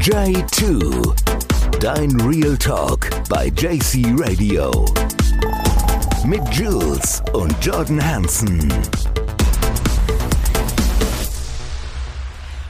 J2. 0.00 1.12
Dein 1.78 2.18
Real 2.22 2.56
Talk 2.56 3.10
bei 3.28 3.48
JC 3.48 4.06
Radio. 4.18 4.70
Mit 6.24 6.40
Jules 6.54 7.22
und 7.34 7.54
Jordan 7.60 8.02
Hansen. 8.02 8.72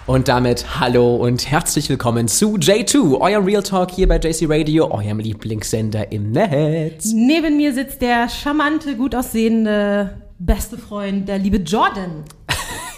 Und 0.07 0.27
damit 0.27 0.80
hallo 0.80 1.14
und 1.14 1.48
herzlich 1.48 1.89
willkommen 1.89 2.27
zu 2.27 2.57
J2, 2.57 3.21
euer 3.21 3.47
Real 3.47 3.62
Talk 3.62 3.93
hier 3.93 4.09
bei 4.09 4.19
JC 4.19 4.47
Radio, 4.49 4.91
eurem 4.91 5.21
Lieblingssender 5.21 6.11
im 6.11 6.33
Netz. 6.33 7.12
Neben 7.15 7.57
mir 7.57 7.73
sitzt 7.73 8.03
der 8.03 8.29
charmante, 8.29 8.97
gut 8.97 9.15
aussehende 9.15 10.21
beste 10.41 10.79
Freund, 10.79 11.29
der 11.29 11.39
liebe 11.39 11.59
Jordan. 11.59 12.25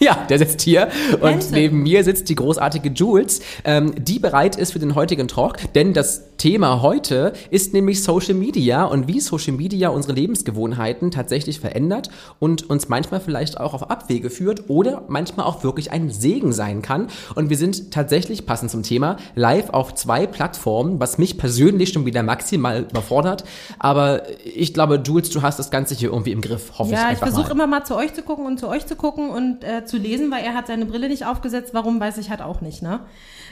Ja, 0.12 0.16
der 0.28 0.38
sitzt 0.38 0.62
hier 0.62 0.88
und 1.20 1.22
Hansen. 1.22 1.54
neben 1.54 1.82
mir 1.84 2.02
sitzt 2.02 2.28
die 2.28 2.34
großartige 2.34 2.88
Jules, 2.88 3.40
ähm, 3.64 3.94
die 3.96 4.18
bereit 4.18 4.56
ist 4.56 4.72
für 4.72 4.80
den 4.80 4.96
heutigen 4.96 5.28
Talk, 5.28 5.58
denn 5.74 5.92
das 5.92 6.36
Thema 6.42 6.82
heute 6.82 7.34
ist 7.50 7.72
nämlich 7.72 8.02
Social 8.02 8.34
Media 8.34 8.82
und 8.82 9.06
wie 9.06 9.20
Social 9.20 9.52
Media 9.52 9.90
unsere 9.90 10.14
Lebensgewohnheiten 10.14 11.12
tatsächlich 11.12 11.60
verändert 11.60 12.10
und 12.40 12.68
uns 12.68 12.88
manchmal 12.88 13.20
vielleicht 13.20 13.60
auch 13.60 13.74
auf 13.74 13.90
Abwege 13.90 14.28
führt 14.28 14.68
oder 14.68 15.04
manchmal 15.06 15.46
auch 15.46 15.62
wirklich 15.62 15.92
ein 15.92 16.10
Segen 16.10 16.52
sein 16.52 16.82
kann. 16.82 17.06
Und 17.36 17.48
wir 17.48 17.56
sind 17.56 17.92
tatsächlich, 17.92 18.44
passend 18.44 18.72
zum 18.72 18.82
Thema, 18.82 19.18
live 19.36 19.70
auf 19.70 19.94
zwei 19.94 20.26
Plattformen, 20.26 20.98
was 20.98 21.16
mich 21.16 21.38
persönlich 21.38 21.90
schon 21.90 22.06
wieder 22.06 22.24
maximal 22.24 22.86
überfordert. 22.90 23.44
Aber 23.78 24.22
ich 24.44 24.74
glaube, 24.74 25.00
Jules, 25.04 25.30
du 25.30 25.42
hast 25.42 25.60
das 25.60 25.70
Ganze 25.70 25.94
hier 25.94 26.10
irgendwie 26.10 26.32
im 26.32 26.40
Griff, 26.40 26.72
hoffe 26.76 26.90
ich 26.92 26.98
Ja, 26.98 27.12
ich 27.12 27.18
versuche 27.18 27.52
immer 27.52 27.68
mal 27.68 27.84
zu 27.84 27.94
euch 27.94 28.14
zu 28.14 28.22
gucken 28.22 28.46
und 28.46 28.58
zu 28.58 28.66
euch 28.66 28.84
zu 28.86 28.96
gucken 28.96 29.30
und 29.30 29.62
äh, 29.62 29.84
zu 29.92 29.98
lesen, 29.98 30.30
weil 30.30 30.42
er 30.42 30.54
hat 30.54 30.66
seine 30.66 30.86
Brille 30.86 31.08
nicht 31.08 31.26
aufgesetzt. 31.26 31.74
Warum, 31.74 32.00
weiß 32.00 32.16
ich 32.16 32.30
halt 32.30 32.40
auch 32.40 32.62
nicht. 32.62 32.82
Ne? 32.82 33.00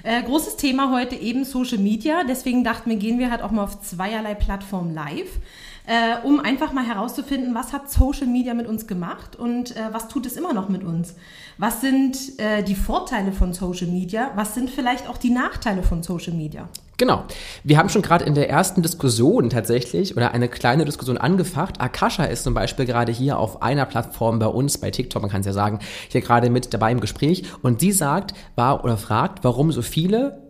Äh, 0.03 0.23
großes 0.23 0.57
Thema 0.57 0.91
heute 0.91 1.15
eben 1.15 1.45
Social 1.45 1.79
Media. 1.79 2.24
Deswegen 2.24 2.65
dachten 2.65 2.88
wir, 2.88 2.97
gehen 2.97 3.19
wir 3.19 3.30
halt 3.30 3.43
auch 3.43 3.51
mal 3.51 3.63
auf 3.63 3.82
zweierlei 3.82 4.35
Plattformen 4.35 4.95
live. 4.95 5.38
Äh, 5.87 6.27
um 6.27 6.41
einfach 6.41 6.73
mal 6.73 6.87
herauszufinden, 6.87 7.55
was 7.55 7.73
hat 7.73 7.91
Social 7.91 8.27
Media 8.27 8.55
mit 8.55 8.66
uns 8.66 8.87
gemacht 8.87 9.37
und 9.37 9.77
äh, 9.77 9.93
was 9.93 10.09
tut 10.09 10.24
es 10.24 10.37
immer 10.37 10.52
noch 10.52 10.69
mit 10.69 10.82
uns? 10.82 11.15
Was 11.59 11.80
sind 11.80 12.38
äh, 12.38 12.63
die 12.63 12.75
Vorteile 12.75 13.32
von 13.32 13.52
Social 13.52 13.88
Media? 13.88 14.30
Was 14.35 14.54
sind 14.54 14.71
vielleicht 14.71 15.09
auch 15.09 15.19
die 15.19 15.30
Nachteile 15.30 15.82
von 15.82 16.02
Social 16.02 16.35
Media? 16.35 16.69
Genau. 17.01 17.24
Wir 17.65 17.79
haben 17.79 17.88
schon 17.88 18.02
gerade 18.02 18.26
in 18.26 18.34
der 18.34 18.51
ersten 18.51 18.82
Diskussion 18.82 19.48
tatsächlich 19.48 20.18
oder 20.18 20.32
eine 20.32 20.48
kleine 20.51 20.84
Diskussion 20.84 21.16
angefacht. 21.16 21.80
Akasha 21.80 22.24
ist 22.24 22.45
zum 22.45 22.52
Beispiel 22.52 22.84
gerade 22.84 23.10
hier 23.10 23.38
auf 23.38 23.62
einer 23.62 23.87
Plattform 23.87 24.38
bei 24.38 24.48
uns, 24.48 24.76
bei 24.76 24.90
TikTok, 24.90 25.23
man 25.23 25.30
kann 25.30 25.40
es 25.40 25.46
ja 25.46 25.54
sagen, 25.54 25.79
hier 26.10 26.20
gerade 26.20 26.51
mit 26.51 26.74
dabei 26.74 26.92
im 26.92 27.01
Gespräch. 27.01 27.45
Und 27.62 27.80
sie 27.80 27.92
sagt, 27.92 28.34
war 28.54 28.84
oder 28.84 28.98
fragt, 28.98 29.45
warum 29.45 29.73
so 29.73 29.80
viele 29.80 30.42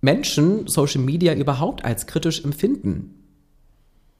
Menschen 0.00 0.66
Social 0.66 1.02
Media 1.02 1.34
überhaupt 1.34 1.84
als 1.84 2.06
kritisch 2.06 2.42
empfinden. 2.42 3.14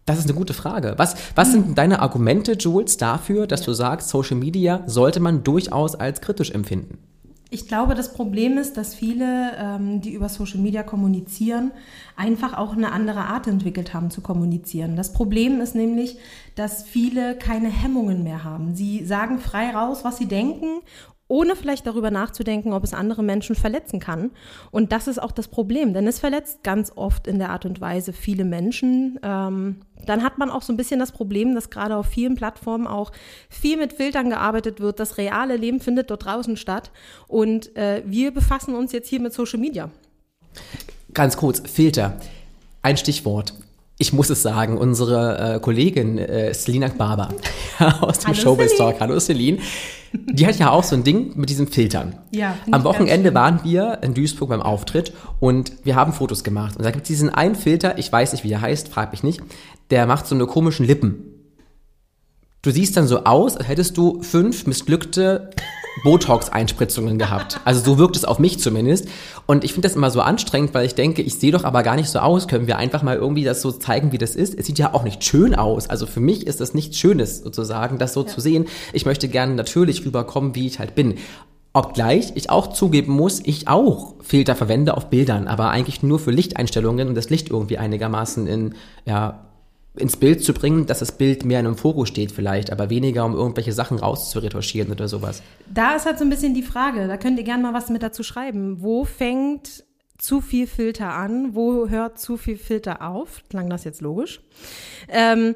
Das 0.05 0.19
ist 0.19 0.27
eine 0.27 0.34
gute 0.34 0.52
Frage. 0.52 0.92
Was, 0.98 1.17
was 1.36 1.52
sind 1.52 1.78
deine 1.78 2.02
Argumente, 2.02 2.52
Jules, 2.52 2.98
dafür, 2.98 3.47
dass 3.47 3.62
du 3.62 3.73
sagst, 3.73 4.11
Social 4.11 4.36
Media 4.36 4.83
sollte 4.84 5.20
man 5.20 5.42
durchaus 5.42 5.95
als 5.95 6.20
kritisch 6.20 6.50
empfinden? 6.50 6.98
Ich 7.51 7.67
glaube, 7.67 7.95
das 7.95 8.13
Problem 8.13 8.59
ist, 8.59 8.77
dass 8.77 8.95
viele, 8.95 9.57
ähm, 9.57 10.03
die 10.03 10.13
über 10.13 10.29
Social 10.29 10.59
Media 10.59 10.83
kommunizieren, 10.83 11.71
einfach 12.15 12.53
auch 12.53 12.73
eine 12.73 12.93
andere 12.93 13.21
Art 13.21 13.47
entwickelt 13.47 13.95
haben 13.95 14.11
zu 14.11 14.21
kommunizieren. 14.21 14.97
Das 14.97 15.15
Problem 15.15 15.61
ist 15.63 15.75
nämlich, 15.75 16.19
dass 16.57 16.83
viele 16.83 17.37
keine 17.37 17.71
Hemmungen 17.71 18.23
mehr 18.23 18.45
haben. 18.45 18.75
Sie 18.75 19.05
sagen 19.07 19.39
frei 19.39 19.71
raus, 19.71 20.05
was 20.05 20.19
sie 20.19 20.27
denken 20.27 20.81
ohne 21.29 21.55
vielleicht 21.55 21.87
darüber 21.87 22.11
nachzudenken, 22.11 22.73
ob 22.73 22.83
es 22.83 22.95
andere 22.95 23.23
Menschen 23.23 23.55
verletzen 23.55 24.01
kann. 24.01 24.31
Und 24.71 24.93
das 24.93 25.07
ist 25.07 25.23
auch 25.23 25.31
das 25.31 25.48
Problem, 25.48 25.93
denn 25.93 26.07
es 26.07 26.19
verletzt 26.19 26.62
ganz 26.65 26.91
oft 26.95 27.27
in 27.27 27.39
der 27.39 27.51
Art 27.51 27.67
und 27.67 27.81
Weise 27.81 28.12
viele 28.12 28.45
Menschen. 28.45 29.20
Ähm, 29.23 29.77
dann 30.07 30.23
hat 30.23 30.39
man 30.39 30.51
auch 30.51 30.63
so 30.63 30.73
ein 30.73 30.77
bisschen 30.77 30.98
das 30.98 31.13
Problem, 31.13 31.55
dass 31.55 31.70
gerade 31.70 31.97
auf 31.97 32.07
vielen 32.07 32.35
Plattformen 32.35 32.86
auch 32.86 33.13
viel 33.51 33.77
mit 33.77 33.92
Filtern 33.92 34.30
gearbeitet 34.30 34.80
wird. 34.80 34.98
Das 34.98 35.19
reale 35.19 35.57
Leben 35.57 35.80
findet 35.80 36.11
dort 36.11 36.25
draußen 36.25 36.57
statt. 36.57 36.91
Und 37.27 37.77
äh, 37.77 38.02
wir 38.07 38.33
befassen 38.33 38.75
uns 38.75 38.92
jetzt 38.92 39.08
hier 39.08 39.20
mit 39.20 39.35
Social 39.35 39.61
Media. 39.61 39.91
Ganz 41.13 41.36
kurz, 41.36 41.63
Filter. 41.69 42.17
Ein 42.83 42.97
Stichwort. 42.97 43.55
Ich 43.98 44.13
muss 44.13 44.31
es 44.31 44.42
sagen, 44.42 44.79
unsere 44.79 45.57
äh, 45.57 45.61
Kollegin 45.61 46.19
äh, 46.19 46.55
Selina 46.55 46.89
Barber 46.89 47.31
aus 48.01 48.20
dem 48.20 48.29
Hallo, 48.29 48.41
Showbiz. 48.41 48.77
Talk, 48.77 49.01
hallo 49.01 49.19
Celine, 49.19 49.58
die 50.13 50.46
hat 50.46 50.58
ja 50.58 50.70
auch 50.70 50.85
so 50.85 50.96
ein 50.96 51.05
Ding 51.05 51.33
mit 51.36 51.51
diesen 51.51 51.69
Filtern. 51.69 52.17
Ja, 52.30 52.57
Am 52.70 52.85
Wochenende 52.85 53.35
waren 53.35 53.61
wir 53.64 53.98
in 54.02 54.14
Duisburg 54.14 54.51
beim 54.51 54.63
Auftritt 54.63 55.13
und 55.41 55.73
wir 55.85 55.96
haben 55.96 56.13
Fotos 56.13 56.45
gemacht. 56.45 56.77
Und 56.77 56.85
da 56.85 56.91
gibt 56.91 57.05
es 57.05 57.08
diesen 57.08 57.30
einen 57.30 57.55
Filter, 57.55 57.98
ich 57.98 58.11
weiß 58.11 58.33
nicht, 58.33 58.45
wie 58.45 58.48
der 58.48 58.61
heißt, 58.61 58.89
frag 58.89 59.13
mich 59.13 59.23
nicht, 59.23 59.41
der 59.91 60.07
macht 60.07 60.27
so 60.27 60.35
eine 60.35 60.46
komischen 60.46 60.86
Lippen. 60.86 61.35
Du 62.63 62.70
siehst 62.70 62.96
dann 62.96 63.07
so 63.07 63.24
aus, 63.24 63.57
als 63.57 63.69
hättest 63.69 63.96
du 63.96 64.23
fünf 64.23 64.67
missglückte 64.67 65.51
Botox-Einspritzungen 66.03 67.19
gehabt. 67.19 67.61
Also 67.64 67.83
so 67.83 67.98
wirkt 67.98 68.17
es 68.17 68.25
auf 68.25 68.39
mich 68.39 68.59
zumindest. 68.59 69.09
Und 69.47 69.64
ich 69.64 69.73
finde 69.73 69.89
das 69.89 69.97
immer 69.97 70.11
so 70.11 70.20
anstrengend, 70.20 70.75
weil 70.75 70.86
ich 70.86 70.95
denke, 70.95 71.23
ich 71.23 71.35
sehe 71.35 71.53
doch 71.53 71.64
aber 71.64 71.83
gar 71.83 71.97
nicht 71.97 72.09
so 72.09 72.19
aus. 72.19 72.48
Können 72.48 72.67
wir 72.67 72.79
einfach 72.79 73.03
mal 73.03 73.17
irgendwie 73.17 73.45
das 73.45 73.63
so 73.63 73.73
zeigen, 73.73 74.13
wie 74.13 74.19
das 74.19 74.37
ist? 74.37 74.55
Es 74.55 74.67
sieht 74.67 74.79
ja 74.79 74.95
auch 74.95 75.05
nicht 75.05 75.25
schön 75.25 75.55
aus. 75.55 75.89
Also 75.89 76.07
für 76.07 76.20
mich 76.20 76.47
ist 76.47 76.61
das 76.61 76.75
nichts 76.75 76.98
Schönes 76.98 77.41
sozusagen, 77.41 77.98
das 77.98 78.13
so 78.13 78.23
zu 78.23 78.41
sehen. 78.41 78.67
Ich 78.92 79.07
möchte 79.07 79.29
gerne 79.29 79.55
natürlich 79.55 80.05
rüberkommen, 80.05 80.55
wie 80.55 80.67
ich 80.67 80.79
halt 80.79 80.95
bin. 80.95 81.14
Obgleich 81.75 82.33
ich 82.35 82.51
auch 82.51 82.69
zugeben 82.73 83.13
muss, 83.13 83.41
ich 83.45 83.69
auch 83.69 84.14
Filter 84.20 84.57
verwende 84.57 84.97
auf 84.97 85.11
Bildern, 85.11 85.47
aber 85.47 85.70
eigentlich 85.70 86.03
nur 86.03 86.19
für 86.19 86.31
Lichteinstellungen 86.31 87.08
und 87.08 87.14
das 87.14 87.31
Licht 87.31 87.51
irgendwie 87.51 87.79
einigermaßen 87.79 88.47
in, 88.47 88.75
ja, 89.05 89.48
ins 89.97 90.17
Bild 90.17 90.45
zu 90.45 90.53
bringen, 90.53 90.87
dass 90.87 91.01
das 91.01 91.13
Bild 91.13 91.45
mehr 91.45 91.61
in 91.61 91.67
einem 91.67 91.77
Fokus 91.77 92.09
steht 92.09 92.33
vielleicht, 92.33 92.71
aber 92.71 92.91
weniger 92.91 93.25
um 93.25 93.35
irgendwelche 93.35 93.73
Sachen 93.73 93.99
rauszuretuschieren 93.99 94.93
oder 94.93 95.09
sowas. 95.09 95.43
Da 95.73 95.97
ist 95.97 96.07
halt 96.07 96.19
so 96.19 96.25
ein 96.25 96.31
bisschen 96.31 96.55
die 96.55 96.63
Frage, 96.63 97.09
da 97.09 97.17
könnt 97.17 97.39
ihr 97.39 97.45
gerne 97.45 97.63
mal 97.63 97.75
was 97.75 97.89
mit 97.89 98.03
dazu 98.03 98.23
schreiben. 98.23 98.81
Wo 98.81 99.05
fängt 99.05 99.85
zu 100.19 100.41
viel 100.41 100.67
Filter 100.67 101.15
an? 101.15 101.55
Wo 101.55 101.89
hört 101.89 102.19
zu 102.19 102.37
viel 102.37 102.57
Filter 102.57 103.09
auf? 103.09 103.43
Klang 103.49 103.71
das 103.71 103.85
jetzt 103.85 104.01
logisch? 104.01 104.41
Ähm, 105.09 105.55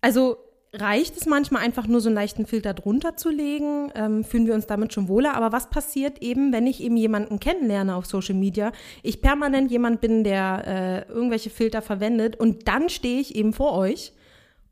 also 0.00 0.36
reicht 0.74 1.16
es 1.16 1.26
manchmal 1.26 1.62
einfach 1.62 1.86
nur 1.86 2.00
so 2.00 2.08
einen 2.08 2.16
leichten 2.16 2.46
Filter 2.46 2.74
drunter 2.74 3.16
zu 3.16 3.30
legen? 3.30 3.92
Ähm, 3.94 4.24
fühlen 4.24 4.46
wir 4.46 4.54
uns 4.54 4.66
damit 4.66 4.92
schon 4.92 5.08
wohler? 5.08 5.34
Aber 5.34 5.52
was 5.52 5.68
passiert 5.68 6.22
eben, 6.22 6.52
wenn 6.52 6.66
ich 6.66 6.82
eben 6.82 6.96
jemanden 6.96 7.40
kennenlerne 7.40 7.94
auf 7.94 8.06
Social 8.06 8.34
Media, 8.34 8.72
ich 9.02 9.20
permanent 9.20 9.70
jemand 9.70 10.00
bin, 10.00 10.24
der 10.24 11.06
äh, 11.08 11.12
irgendwelche 11.12 11.50
Filter 11.50 11.82
verwendet 11.82 12.36
und 12.36 12.68
dann 12.68 12.88
stehe 12.88 13.20
ich 13.20 13.34
eben 13.34 13.52
vor 13.52 13.72
euch 13.74 14.12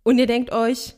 und 0.03 0.19
ihr 0.19 0.27
denkt 0.27 0.53
euch, 0.53 0.95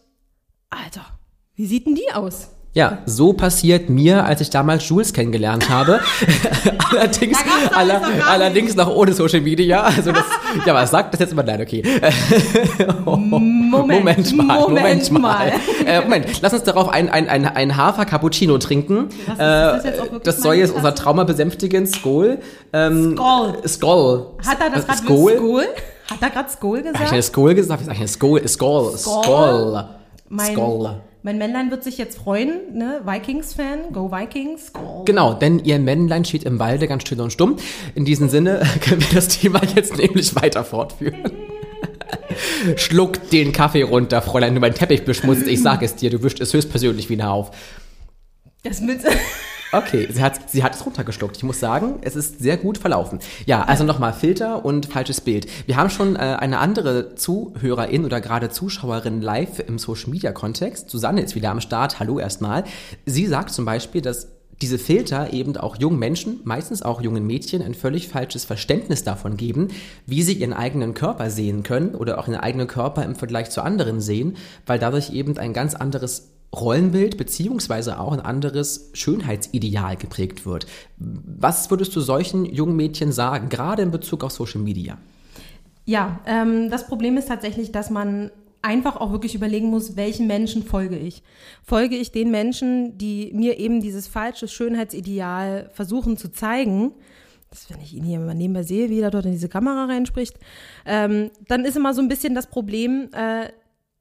Alter, 0.71 1.07
wie 1.55 1.67
sieht 1.67 1.87
denn 1.87 1.97
die 1.97 2.13
aus? 2.13 2.51
Ja, 2.75 2.99
so 3.05 3.35
passiert 3.35 3.91
mir, 3.91 4.25
als 4.25 4.41
ich 4.41 4.49
damals 4.49 4.89
Jules 4.89 5.13
kennengelernt 5.13 5.69
habe. 5.69 6.01
allerdings, 6.91 7.39
aller, 7.75 8.01
allerdings 8.27 8.75
noch 8.77 8.89
ohne 8.89 9.13
Social 9.13 9.43
Media. 9.43 9.83
Also 9.83 10.11
das, 10.11 10.25
ja, 10.67 10.73
was 10.73 10.91
sagt 10.91 11.13
das 11.13 11.21
jetzt 11.21 11.33
immer? 11.33 11.43
Nein, 11.43 11.61
okay. 11.61 11.83
Moment, 13.05 13.71
Moment 13.71 14.37
mal, 14.37 14.61
Moment, 14.61 15.11
Moment 15.11 15.11
mal. 15.11 15.53
Äh, 15.85 16.01
Moment, 16.01 16.41
lass 16.41 16.55
uns 16.55 16.63
darauf 16.63 16.89
ein, 16.89 17.11
ein, 17.11 17.29
ein, 17.29 17.45
ein 17.45 17.77
Hafer-Cappuccino 17.77 18.57
trinken. 18.57 19.09
Was 19.27 19.33
ist 19.35 19.39
das 19.39 19.85
Äh, 19.85 20.21
das 20.25 20.37
soll 20.39 20.55
jetzt 20.55 20.75
unser? 20.75 20.95
Trauma 20.95 21.25
besänftigen. 21.25 21.87
Skol. 21.87 22.39
Ähm, 22.73 23.17
Skol. 23.17 23.69
Skol. 23.69 24.27
Hat 24.47 24.59
er 24.61 24.71
das 24.71 24.85
Äh, 24.85 24.87
gerade 24.87 24.99
Skol? 24.99 25.37
Skol? 25.37 25.65
Hat 26.11 26.23
er 26.23 26.31
gerade 26.31 26.51
Skol 26.51 26.79
Hab 26.79 26.85
ich 26.87 26.93
gesagt? 26.93 27.13
eine 27.13 27.23
Skol 27.23 27.55
gesagt? 27.55 27.83
Ich 27.83 27.91
eine 27.99 28.09
Skol? 28.09 28.49
Skol. 28.49 28.97
Skol? 28.97 29.23
Skol. 29.25 29.85
Mein, 30.31 30.53
Skol. 30.55 30.97
Mein 31.23 31.39
Männlein 31.39 31.71
wird 31.71 31.85
sich 31.85 31.99
jetzt 31.99 32.19
freuen, 32.19 32.75
ne? 32.75 33.01
Vikings-Fan, 33.05 33.93
go 33.93 34.11
Vikings, 34.11 34.67
Skol. 34.67 35.05
Genau, 35.05 35.35
denn 35.35 35.61
ihr 35.61 35.79
Männlein 35.79 36.25
steht 36.25 36.43
im 36.43 36.59
Walde 36.59 36.89
ganz 36.89 37.03
still 37.03 37.21
und 37.21 37.33
stumm. 37.33 37.57
In 37.95 38.05
diesem 38.05 38.29
Sinne 38.29 38.63
können 38.81 39.01
wir 39.01 39.15
das 39.15 39.29
Thema 39.29 39.61
jetzt 39.75 39.97
nämlich 39.97 40.35
weiter 40.35 40.65
fortführen. 40.65 41.31
Schluck 42.77 43.31
den 43.31 43.53
Kaffee 43.53 43.83
runter, 43.83 44.21
Fräulein, 44.21 44.55
du 44.55 44.61
mein 44.61 44.75
Teppich 44.75 45.05
beschmutzt. 45.05 45.47
Ich 45.47 45.63
sag 45.63 45.83
es 45.83 45.95
dir, 45.95 46.11
du 46.11 46.23
wischst 46.23 46.41
es 46.41 46.53
höchstpersönlich 46.53 47.09
wieder 47.09 47.31
auf. 47.31 47.53
Das 48.65 48.81
mit, 48.81 49.01
Okay, 49.75 50.07
sie 50.13 50.23
hat, 50.23 50.51
sie 50.51 50.63
hat 50.63 50.75
es 50.75 50.85
runtergeschluckt. 50.85 51.39
Ich 51.39 51.45
muss 51.45 51.59
sagen, 51.59 51.95
es 52.03 52.15
ist 52.15 52.41
sehr 52.41 52.59
gut 52.59 52.77
verlaufen. 52.77 53.21
Ja, 53.47 53.63
also 53.63 53.85
nochmal 53.85 54.13
Filter 54.13 54.67
und 54.67 54.85
falsches 54.85 55.23
Bild. 55.23 55.47
Wir 55.65 55.77
haben 55.77 55.89
schon 55.89 56.15
äh, 56.15 56.19
eine 56.19 56.59
andere 56.59 57.15
Zuhörerin 57.15 58.05
oder 58.05 58.21
gerade 58.21 58.51
Zuschauerin 58.51 59.23
live 59.23 59.61
im 59.67 59.79
Social 59.79 60.11
Media 60.11 60.33
Kontext. 60.33 60.91
Susanne 60.91 61.23
ist 61.23 61.35
wieder 61.35 61.51
am 61.51 61.63
Start. 61.63 62.01
Hallo 62.01 62.19
erstmal. 62.19 62.65
Sie 63.07 63.27
sagt 63.27 63.49
zum 63.49 63.65
Beispiel, 63.65 64.03
dass 64.03 64.29
diese 64.61 64.79
Filter 64.79 65.33
eben 65.33 65.57
auch 65.57 65.77
jungen 65.77 65.99
Menschen, 65.99 66.41
meistens 66.45 66.83
auch 66.83 67.01
jungen 67.01 67.27
Mädchen, 67.27 67.63
ein 67.63 67.75
völlig 67.75 68.09
falsches 68.09 68.45
Verständnis 68.45 69.05
davon 69.05 69.39
geben, 69.39 69.69
wie 70.07 70.23
sie 70.23 70.35
ihren 70.35 70.53
eigenen 70.53 70.93
Körper 70.93 71.31
sehen 71.31 71.63
können 71.63 71.95
oder 71.95 72.19
auch 72.19 72.29
ihren 72.29 72.41
eigenen 72.41 72.69
Körper 72.69 73.05
im 73.05 73.17
Vergleich 73.17 73.49
zu 73.51 73.63
anderen 73.63 74.03
sehen, 74.03 74.37
weil 74.67 74.79
dadurch 74.79 75.15
eben 75.15 75.39
ein 75.39 75.55
ganz 75.55 75.75
anderes 75.75 76.32
Rollenbild 76.55 77.17
beziehungsweise 77.17 77.99
auch 77.99 78.13
ein 78.13 78.21
anderes 78.21 78.91
Schönheitsideal 78.93 79.97
geprägt 79.97 80.45
wird. 80.45 80.67
Was 80.99 81.71
würdest 81.71 81.97
du 81.97 82.01
solchen 82.01 82.45
jungen 82.45 82.77
Mädchen 82.77 83.13
sagen, 83.13 83.49
gerade 83.49 83.83
in 83.83 83.91
Bezug 83.91 84.23
auf 84.25 84.33
Social 84.33 84.61
Media? 84.61 84.99
Ja, 85.85 86.21
ähm, 86.27 86.71
das 86.71 86.87
Problem 86.87 87.17
ist 87.17 87.29
tatsächlich, 87.29 87.73
dass 87.73 87.91
man 87.91 88.31
einfach 88.61 88.97
auch 88.97 89.11
wirklich 89.11 89.35
überlegen 89.35 89.69
muss, 89.69 89.97
welchen 89.97 90.27
Menschen 90.27 90.63
folge 90.63 90.97
ich. 90.97 91.23
Folge 91.65 91.97
ich 91.97 92.13
den 92.13 92.31
Menschen, 92.31 92.97
die 92.97 93.33
mir 93.35 93.59
eben 93.59 93.81
dieses 93.81 94.07
falsche 94.07 94.47
Schönheitsideal 94.47 95.71
versuchen 95.73 96.17
zu 96.17 96.31
zeigen, 96.31 96.93
das, 97.51 97.69
wenn 97.69 97.81
ich 97.81 97.95
ihn 97.95 98.05
hier 98.05 98.19
mal 98.19 98.35
nebenbei 98.35 98.63
sehe, 98.63 98.89
wie 98.89 99.01
er 99.01 99.11
dort 99.11 99.27
in 99.27 99.33
diese 99.33 99.49
Kamera 99.49 99.85
reinspricht, 99.85 100.37
ähm, 100.87 101.31
dann 101.49 101.65
ist 101.65 101.77
immer 101.77 101.93
so 101.93 102.01
ein 102.01 102.09
bisschen 102.09 102.35
das 102.35 102.47
Problem, 102.47 103.11
äh, 103.13 103.49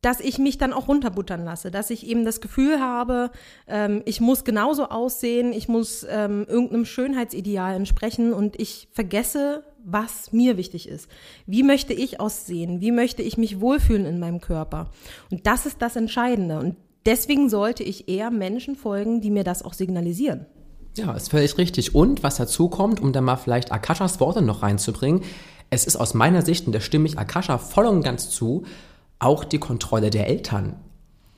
dass 0.01 0.19
ich 0.19 0.39
mich 0.39 0.57
dann 0.57 0.73
auch 0.73 0.87
runterbuttern 0.87 1.45
lasse, 1.45 1.69
dass 1.69 1.91
ich 1.91 2.07
eben 2.07 2.25
das 2.25 2.41
Gefühl 2.41 2.79
habe, 2.79 3.31
ähm, 3.67 4.01
ich 4.05 4.19
muss 4.19 4.43
genauso 4.43 4.89
aussehen, 4.89 5.53
ich 5.53 5.67
muss 5.67 6.05
ähm, 6.09 6.45
irgendeinem 6.47 6.85
Schönheitsideal 6.85 7.75
entsprechen 7.75 8.33
und 8.33 8.59
ich 8.59 8.87
vergesse, 8.91 9.63
was 9.83 10.33
mir 10.33 10.57
wichtig 10.57 10.87
ist. 10.87 11.07
Wie 11.45 11.63
möchte 11.63 11.93
ich 11.93 12.19
aussehen? 12.19 12.81
Wie 12.81 12.91
möchte 12.91 13.21
ich 13.21 13.37
mich 13.37 13.61
wohlfühlen 13.61 14.05
in 14.05 14.19
meinem 14.19 14.41
Körper? 14.41 14.89
Und 15.29 15.45
das 15.45 15.65
ist 15.65 15.81
das 15.81 15.95
Entscheidende. 15.95 16.59
Und 16.59 16.75
deswegen 17.05 17.49
sollte 17.49 17.83
ich 17.83 18.07
eher 18.07 18.31
Menschen 18.31 18.75
folgen, 18.75 19.21
die 19.21 19.31
mir 19.31 19.43
das 19.43 19.63
auch 19.63 19.73
signalisieren. 19.73 20.45
Ja, 20.97 21.13
ist 21.13 21.31
völlig 21.31 21.57
richtig. 21.57 21.95
Und 21.95 22.21
was 22.23 22.35
dazu 22.35 22.69
kommt, 22.69 22.99
um 22.99 23.13
da 23.13 23.21
mal 23.21 23.37
vielleicht 23.37 23.71
Akashas 23.71 24.19
Worte 24.19 24.41
noch 24.41 24.61
reinzubringen, 24.61 25.21
es 25.69 25.85
ist 25.85 25.95
aus 25.95 26.13
meiner 26.13 26.41
Sicht, 26.41 26.67
und 26.67 26.73
da 26.73 26.81
stimme 26.81 27.07
ich 27.07 27.17
Akasha 27.17 27.57
voll 27.57 27.85
und 27.85 28.03
ganz 28.03 28.29
zu, 28.29 28.65
auch 29.21 29.43
die 29.43 29.59
Kontrolle 29.59 30.09
der 30.09 30.27
Eltern. 30.27 30.75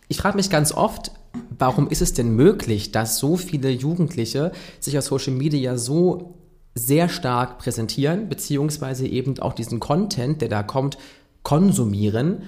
Ich 0.07 0.18
frage 0.18 0.38
mich 0.38 0.50
ganz 0.50 0.71
oft, 0.71 1.12
warum 1.57 1.89
ist 1.89 2.01
es 2.01 2.13
denn 2.13 2.35
möglich, 2.35 2.91
dass 2.91 3.18
so 3.18 3.35
viele 3.38 3.69
Jugendliche 3.69 4.51
sich 4.80 4.97
auf 4.97 5.03
Social 5.03 5.33
Media 5.33 5.77
so 5.77 6.35
sehr 6.75 7.09
stark 7.09 7.59
präsentieren, 7.59 8.30
beziehungsweise 8.30 9.06
eben 9.06 9.38
auch 9.39 9.53
diesen 9.53 9.80
Content, 9.80 10.41
der 10.41 10.50
da 10.50 10.63
kommt, 10.63 10.97
konsumieren 11.44 12.44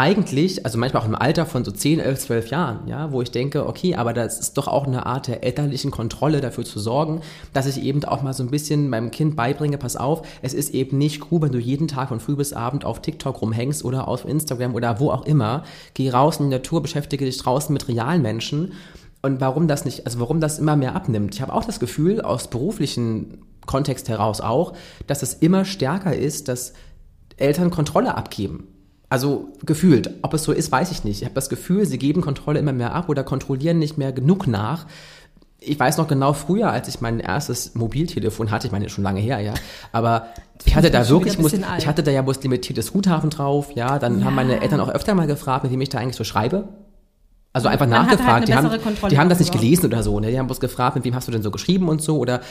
eigentlich, 0.00 0.64
also 0.64 0.78
manchmal 0.78 1.02
auch 1.02 1.06
im 1.06 1.14
Alter 1.14 1.44
von 1.44 1.62
so 1.62 1.70
10, 1.70 2.00
11, 2.00 2.20
12 2.20 2.48
Jahren, 2.48 2.88
ja, 2.88 3.12
wo 3.12 3.20
ich 3.20 3.30
denke, 3.32 3.66
okay, 3.66 3.96
aber 3.96 4.14
das 4.14 4.40
ist 4.40 4.54
doch 4.54 4.66
auch 4.66 4.86
eine 4.86 5.04
Art 5.04 5.28
der 5.28 5.44
elterlichen 5.44 5.90
Kontrolle 5.90 6.40
dafür 6.40 6.64
zu 6.64 6.78
sorgen, 6.78 7.20
dass 7.52 7.66
ich 7.66 7.82
eben 7.82 8.02
auch 8.04 8.22
mal 8.22 8.32
so 8.32 8.42
ein 8.42 8.50
bisschen 8.50 8.88
meinem 8.88 9.10
Kind 9.10 9.36
beibringe, 9.36 9.76
pass 9.76 9.96
auf, 9.96 10.26
es 10.40 10.54
ist 10.54 10.70
eben 10.70 10.96
nicht 10.96 11.30
cool, 11.30 11.42
wenn 11.42 11.52
du 11.52 11.58
jeden 11.58 11.86
Tag 11.86 12.08
von 12.08 12.18
früh 12.18 12.34
bis 12.34 12.54
abend 12.54 12.86
auf 12.86 13.02
TikTok 13.02 13.42
rumhängst 13.42 13.84
oder 13.84 14.08
auf 14.08 14.24
Instagram 14.24 14.74
oder 14.74 15.00
wo 15.00 15.10
auch 15.10 15.26
immer. 15.26 15.64
Geh 15.92 16.08
raus 16.08 16.38
in 16.40 16.46
die 16.46 16.56
Natur, 16.56 16.80
beschäftige 16.80 17.26
dich 17.26 17.36
draußen 17.36 17.70
mit 17.70 17.86
realen 17.86 18.22
Menschen. 18.22 18.72
Und 19.20 19.42
warum 19.42 19.68
das 19.68 19.84
nicht, 19.84 20.06
also 20.06 20.18
warum 20.18 20.40
das 20.40 20.58
immer 20.58 20.76
mehr 20.76 20.96
abnimmt. 20.96 21.34
Ich 21.34 21.42
habe 21.42 21.52
auch 21.52 21.66
das 21.66 21.78
Gefühl, 21.78 22.22
aus 22.22 22.48
beruflichen 22.48 23.42
Kontext 23.66 24.08
heraus 24.08 24.40
auch, 24.40 24.72
dass 25.06 25.22
es 25.22 25.34
immer 25.34 25.66
stärker 25.66 26.16
ist, 26.16 26.48
dass 26.48 26.72
Eltern 27.36 27.70
Kontrolle 27.70 28.14
abgeben. 28.14 28.66
Also 29.10 29.48
gefühlt, 29.66 30.08
ob 30.22 30.34
es 30.34 30.44
so 30.44 30.52
ist, 30.52 30.70
weiß 30.70 30.92
ich 30.92 31.02
nicht. 31.02 31.20
Ich 31.20 31.24
habe 31.24 31.34
das 31.34 31.48
Gefühl, 31.48 31.84
sie 31.84 31.98
geben 31.98 32.22
Kontrolle 32.22 32.60
immer 32.60 32.72
mehr 32.72 32.94
ab 32.94 33.08
oder 33.08 33.24
kontrollieren 33.24 33.80
nicht 33.80 33.98
mehr 33.98 34.12
genug 34.12 34.46
nach. 34.46 34.86
Ich 35.58 35.78
weiß 35.78 35.98
noch 35.98 36.06
genau 36.06 36.32
früher, 36.32 36.70
als 36.70 36.88
ich 36.88 37.00
mein 37.00 37.18
erstes 37.18 37.74
Mobiltelefon 37.74 38.52
hatte, 38.52 38.68
ich 38.68 38.72
meine 38.72 38.88
schon 38.88 39.04
lange 39.04 39.20
her, 39.20 39.40
ja, 39.40 39.52
aber 39.92 40.28
ich 40.64 40.74
hatte 40.74 40.90
da 40.90 41.06
wirklich, 41.08 41.38
muss, 41.38 41.52
ich 41.52 41.86
hatte 41.86 42.02
da 42.02 42.10
ja 42.10 42.22
bloß 42.22 42.42
limitiertes 42.42 42.92
Guthaben 42.92 43.28
drauf, 43.28 43.72
ja, 43.74 43.98
dann 43.98 44.20
ja. 44.20 44.24
haben 44.24 44.36
meine 44.36 44.62
Eltern 44.62 44.80
auch 44.80 44.88
öfter 44.88 45.14
mal 45.14 45.26
gefragt, 45.26 45.64
mit 45.64 45.72
wem 45.72 45.80
ich 45.82 45.90
da 45.90 45.98
eigentlich 45.98 46.16
so 46.16 46.24
schreibe. 46.24 46.68
Also 47.52 47.66
einfach 47.68 47.86
Man 47.86 48.04
nachgefragt. 48.04 48.30
Halt 48.30 48.48
die, 48.48 48.54
haben, 48.54 48.70
die 49.10 49.18
haben 49.18 49.28
das 49.28 49.40
nicht 49.40 49.52
gelesen 49.52 49.86
oder 49.86 50.04
so, 50.04 50.20
ne? 50.20 50.30
Die 50.30 50.38
haben 50.38 50.46
bloß 50.46 50.60
gefragt, 50.60 50.94
mit 50.94 51.04
wem 51.04 51.16
hast 51.16 51.26
du 51.26 51.32
denn 51.32 51.42
so 51.42 51.50
geschrieben 51.50 51.88
und 51.88 52.00
so. 52.00 52.16
Oder, 52.18 52.42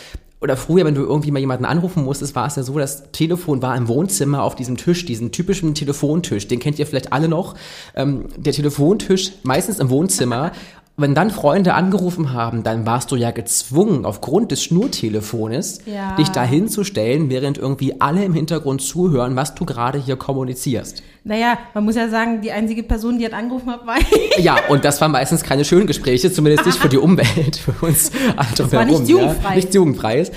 oder 0.42 0.56
früher, 0.56 0.86
wenn 0.86 0.96
du 0.96 1.02
irgendwie 1.02 1.32
mal 1.32 1.40
jemanden 1.40 1.66
anrufen 1.66 2.06
musstest, 2.06 2.34
war 2.36 2.48
es 2.48 2.56
ja 2.56 2.64
so, 2.64 2.78
das 2.78 3.12
Telefon 3.12 3.62
war 3.62 3.76
im 3.76 3.90
Wohnzimmer 3.90 4.44
auf 4.44 4.56
diesem 4.56 4.78
Tisch, 4.78 5.06
diesen 5.06 5.32
typischen 5.32 5.76
Telefontisch. 5.76 6.48
Den 6.48 6.60
kennt 6.60 6.80
ihr 6.80 6.88
vielleicht 6.88 7.12
alle 7.12 7.28
noch. 7.28 7.56
Ähm, 7.94 8.26
der 8.38 8.54
Telefontisch, 8.54 9.34
meistens 9.44 9.80
im 9.80 9.90
Wohnzimmer. 9.90 10.54
Wenn 11.00 11.16
dann 11.16 11.32
Freunde 11.32 11.74
angerufen 11.74 12.34
haben, 12.34 12.64
dann 12.64 12.86
warst 12.86 13.12
du 13.12 13.16
ja 13.16 13.32
gezwungen, 13.32 14.06
aufgrund 14.06 14.52
des 14.52 14.64
Schnurtelefones, 14.64 15.82
ja. 15.86 16.16
dich 16.16 16.30
da 16.30 16.44
hinzustellen, 16.44 17.30
während 17.30 17.58
irgendwie 17.58 18.02
alle 18.02 18.24
im 18.24 18.34
Hintergrund 18.34 18.82
zuhören, 18.82 19.36
was 19.36 19.56
du 19.56 19.66
gerade 19.66 19.98
hier 19.98 20.18
kommunizierst. 20.18 21.04
Naja, 21.24 21.58
man 21.74 21.86
muss 21.86 21.96
ja 21.96 22.10
sagen, 22.10 22.42
die 22.42 22.52
einzige 22.52 22.84
Person, 22.84 23.20
die 23.20 23.26
hat 23.26 23.34
angerufen 23.34 23.70
hat, 23.70 23.86
war 23.86 23.98
ich. 24.38 24.44
Ja, 24.44 24.58
und 24.70 24.86
das 24.86 25.00
waren 25.02 25.12
meistens 25.12 25.44
keine 25.44 25.66
schönen 25.66 25.88
Gespräche, 25.88 26.32
zumindest 26.32 26.66
nicht 26.66 26.78
für 26.78 26.90
die 26.90 26.98
Umwelt, 26.98 27.58
für 27.58 27.86
uns 27.86 28.12
alle 28.36 28.48
Das 28.56 28.72
war 28.72 28.86
nicht 28.86 29.08
jugendfrei. 29.08 29.50
Ja, 29.50 29.56
nicht 29.56 29.74
jugendfrei 29.74 30.20
ist. 30.20 30.34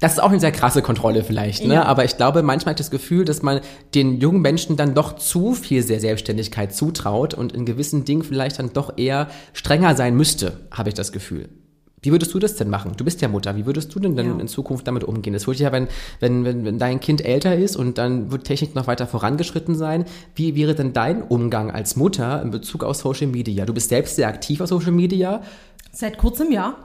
Das 0.00 0.12
ist 0.12 0.18
auch 0.20 0.30
eine 0.30 0.40
sehr 0.40 0.52
krasse 0.52 0.82
Kontrolle 0.82 1.24
vielleicht, 1.24 1.64
ne? 1.64 1.74
Ja. 1.74 1.84
Aber 1.84 2.04
ich 2.04 2.16
glaube, 2.16 2.42
manchmal 2.42 2.72
hat 2.72 2.80
das 2.80 2.90
Gefühl, 2.90 3.24
dass 3.24 3.42
man 3.42 3.60
den 3.94 4.20
jungen 4.20 4.40
Menschen 4.40 4.76
dann 4.76 4.94
doch 4.94 5.16
zu 5.16 5.54
viel 5.54 5.82
sehr 5.82 6.00
Selbstständigkeit 6.00 6.74
zutraut 6.74 7.34
und 7.34 7.52
in 7.52 7.64
gewissen 7.64 8.04
Dingen 8.04 8.22
vielleicht 8.22 8.58
dann 8.58 8.72
doch 8.72 8.96
eher 8.96 9.28
strenger 9.52 9.96
sein 9.96 10.16
müsste, 10.16 10.60
habe 10.70 10.90
ich 10.90 10.94
das 10.94 11.10
Gefühl. 11.12 11.48
Wie 12.00 12.12
würdest 12.12 12.32
du 12.32 12.38
das 12.38 12.54
denn 12.54 12.70
machen? 12.70 12.92
Du 12.96 13.04
bist 13.04 13.20
ja 13.22 13.28
Mutter. 13.28 13.56
Wie 13.56 13.66
würdest 13.66 13.92
du 13.94 13.98
denn 13.98 14.14
dann 14.14 14.26
ja. 14.26 14.40
in 14.40 14.48
Zukunft 14.48 14.86
damit 14.86 15.02
umgehen? 15.02 15.32
Das 15.32 15.46
würde 15.46 15.62
ja, 15.62 15.72
wenn, 15.72 15.88
wenn, 16.20 16.44
wenn, 16.44 16.64
wenn 16.64 16.78
dein 16.78 17.00
Kind 17.00 17.24
älter 17.24 17.56
ist 17.56 17.76
und 17.76 17.98
dann 17.98 18.30
wird 18.30 18.44
Technik 18.44 18.74
noch 18.74 18.86
weiter 18.86 19.06
vorangeschritten 19.06 19.74
sein. 19.74 20.04
Wie 20.34 20.54
wäre 20.54 20.74
denn 20.74 20.92
dein 20.92 21.22
Umgang 21.22 21.70
als 21.70 21.96
Mutter 21.96 22.40
in 22.42 22.50
Bezug 22.50 22.84
auf 22.84 22.96
Social 22.96 23.26
Media? 23.26 23.66
Du 23.66 23.74
bist 23.74 23.88
selbst 23.88 24.16
sehr 24.16 24.28
aktiv 24.28 24.60
auf 24.60 24.68
Social 24.68 24.92
Media. 24.92 25.42
Seit 25.98 26.16
kurzem, 26.16 26.52
ja. 26.52 26.76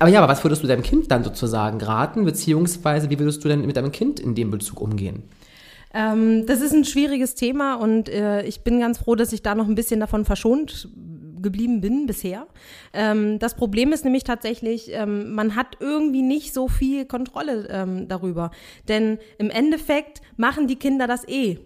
Aber 0.00 0.10
ja, 0.10 0.20
aber 0.20 0.32
was 0.32 0.42
würdest 0.42 0.60
du 0.60 0.66
deinem 0.66 0.82
Kind 0.82 1.12
dann 1.12 1.22
sozusagen 1.22 1.80
raten? 1.80 2.24
Beziehungsweise 2.24 3.10
wie 3.10 3.18
würdest 3.20 3.44
du 3.44 3.48
denn 3.48 3.64
mit 3.64 3.76
deinem 3.76 3.92
Kind 3.92 4.18
in 4.18 4.34
dem 4.34 4.50
Bezug 4.50 4.80
umgehen? 4.80 5.22
Ähm, 5.94 6.46
das 6.46 6.60
ist 6.60 6.72
ein 6.72 6.84
schwieriges 6.84 7.36
Thema 7.36 7.76
und 7.76 8.08
äh, 8.08 8.42
ich 8.42 8.62
bin 8.62 8.80
ganz 8.80 8.98
froh, 8.98 9.14
dass 9.14 9.32
ich 9.32 9.42
da 9.42 9.54
noch 9.54 9.68
ein 9.68 9.76
bisschen 9.76 10.00
davon 10.00 10.24
verschont 10.24 10.88
geblieben 11.40 11.80
bin 11.80 12.06
bisher. 12.06 12.48
Ähm, 12.92 13.38
das 13.38 13.54
Problem 13.54 13.92
ist 13.92 14.02
nämlich 14.02 14.24
tatsächlich, 14.24 14.92
ähm, 14.92 15.32
man 15.32 15.54
hat 15.54 15.76
irgendwie 15.78 16.22
nicht 16.22 16.52
so 16.52 16.66
viel 16.66 17.04
Kontrolle 17.04 17.68
ähm, 17.70 18.08
darüber. 18.08 18.50
Denn 18.88 19.18
im 19.38 19.48
Endeffekt 19.48 20.22
machen 20.36 20.66
die 20.66 20.76
Kinder 20.76 21.06
das 21.06 21.22
eh. 21.28 21.60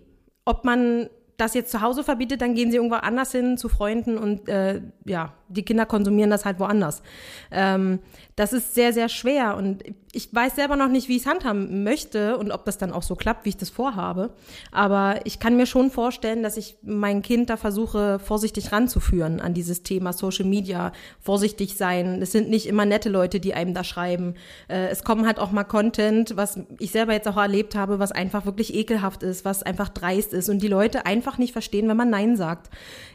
Ob 0.44 0.66
man 0.66 1.08
das 1.38 1.54
jetzt 1.54 1.70
zu 1.70 1.80
Hause 1.80 2.04
verbietet, 2.04 2.42
dann 2.42 2.54
gehen 2.54 2.70
sie 2.70 2.76
irgendwo 2.76 2.96
anders 2.96 3.32
hin 3.32 3.56
zu 3.56 3.70
Freunden 3.70 4.18
und 4.18 4.50
äh, 4.50 4.82
ja, 5.06 5.32
die 5.50 5.64
Kinder 5.64 5.86
konsumieren 5.86 6.30
das 6.30 6.44
halt 6.44 6.58
woanders. 6.58 7.02
Ähm, 7.50 7.98
das 8.36 8.52
ist 8.52 8.74
sehr, 8.74 8.92
sehr 8.92 9.08
schwer 9.08 9.56
und 9.56 9.84
ich 10.12 10.34
weiß 10.34 10.56
selber 10.56 10.76
noch 10.76 10.88
nicht, 10.88 11.08
wie 11.08 11.16
ich 11.16 11.22
es 11.22 11.28
handhaben 11.28 11.84
möchte 11.84 12.36
und 12.36 12.50
ob 12.50 12.64
das 12.64 12.78
dann 12.78 12.92
auch 12.92 13.02
so 13.02 13.14
klappt, 13.14 13.44
wie 13.44 13.50
ich 13.50 13.56
das 13.56 13.70
vorhabe. 13.70 14.30
Aber 14.72 15.20
ich 15.24 15.38
kann 15.38 15.56
mir 15.56 15.66
schon 15.66 15.90
vorstellen, 15.90 16.42
dass 16.42 16.56
ich 16.56 16.76
mein 16.82 17.22
Kind 17.22 17.48
da 17.48 17.56
versuche, 17.56 18.18
vorsichtig 18.18 18.72
ranzuführen 18.72 19.40
an 19.40 19.54
dieses 19.54 19.82
Thema 19.82 20.12
Social 20.12 20.46
Media, 20.46 20.92
vorsichtig 21.20 21.76
sein. 21.76 22.20
Es 22.22 22.32
sind 22.32 22.50
nicht 22.50 22.66
immer 22.66 22.86
nette 22.86 23.08
Leute, 23.08 23.38
die 23.38 23.54
einem 23.54 23.72
da 23.72 23.84
schreiben. 23.84 24.34
Äh, 24.68 24.88
es 24.88 25.04
kommen 25.04 25.26
halt 25.26 25.38
auch 25.38 25.52
mal 25.52 25.64
Content, 25.64 26.36
was 26.36 26.58
ich 26.78 26.90
selber 26.90 27.12
jetzt 27.12 27.28
auch 27.28 27.36
erlebt 27.36 27.76
habe, 27.76 27.98
was 27.98 28.10
einfach 28.10 28.46
wirklich 28.46 28.74
ekelhaft 28.74 29.22
ist, 29.22 29.44
was 29.44 29.62
einfach 29.62 29.90
dreist 29.90 30.32
ist 30.32 30.48
und 30.48 30.60
die 30.60 30.68
Leute 30.68 31.06
einfach 31.06 31.38
nicht 31.38 31.52
verstehen, 31.52 31.88
wenn 31.88 31.96
man 31.96 32.10
Nein 32.10 32.36
sagt. 32.36 32.70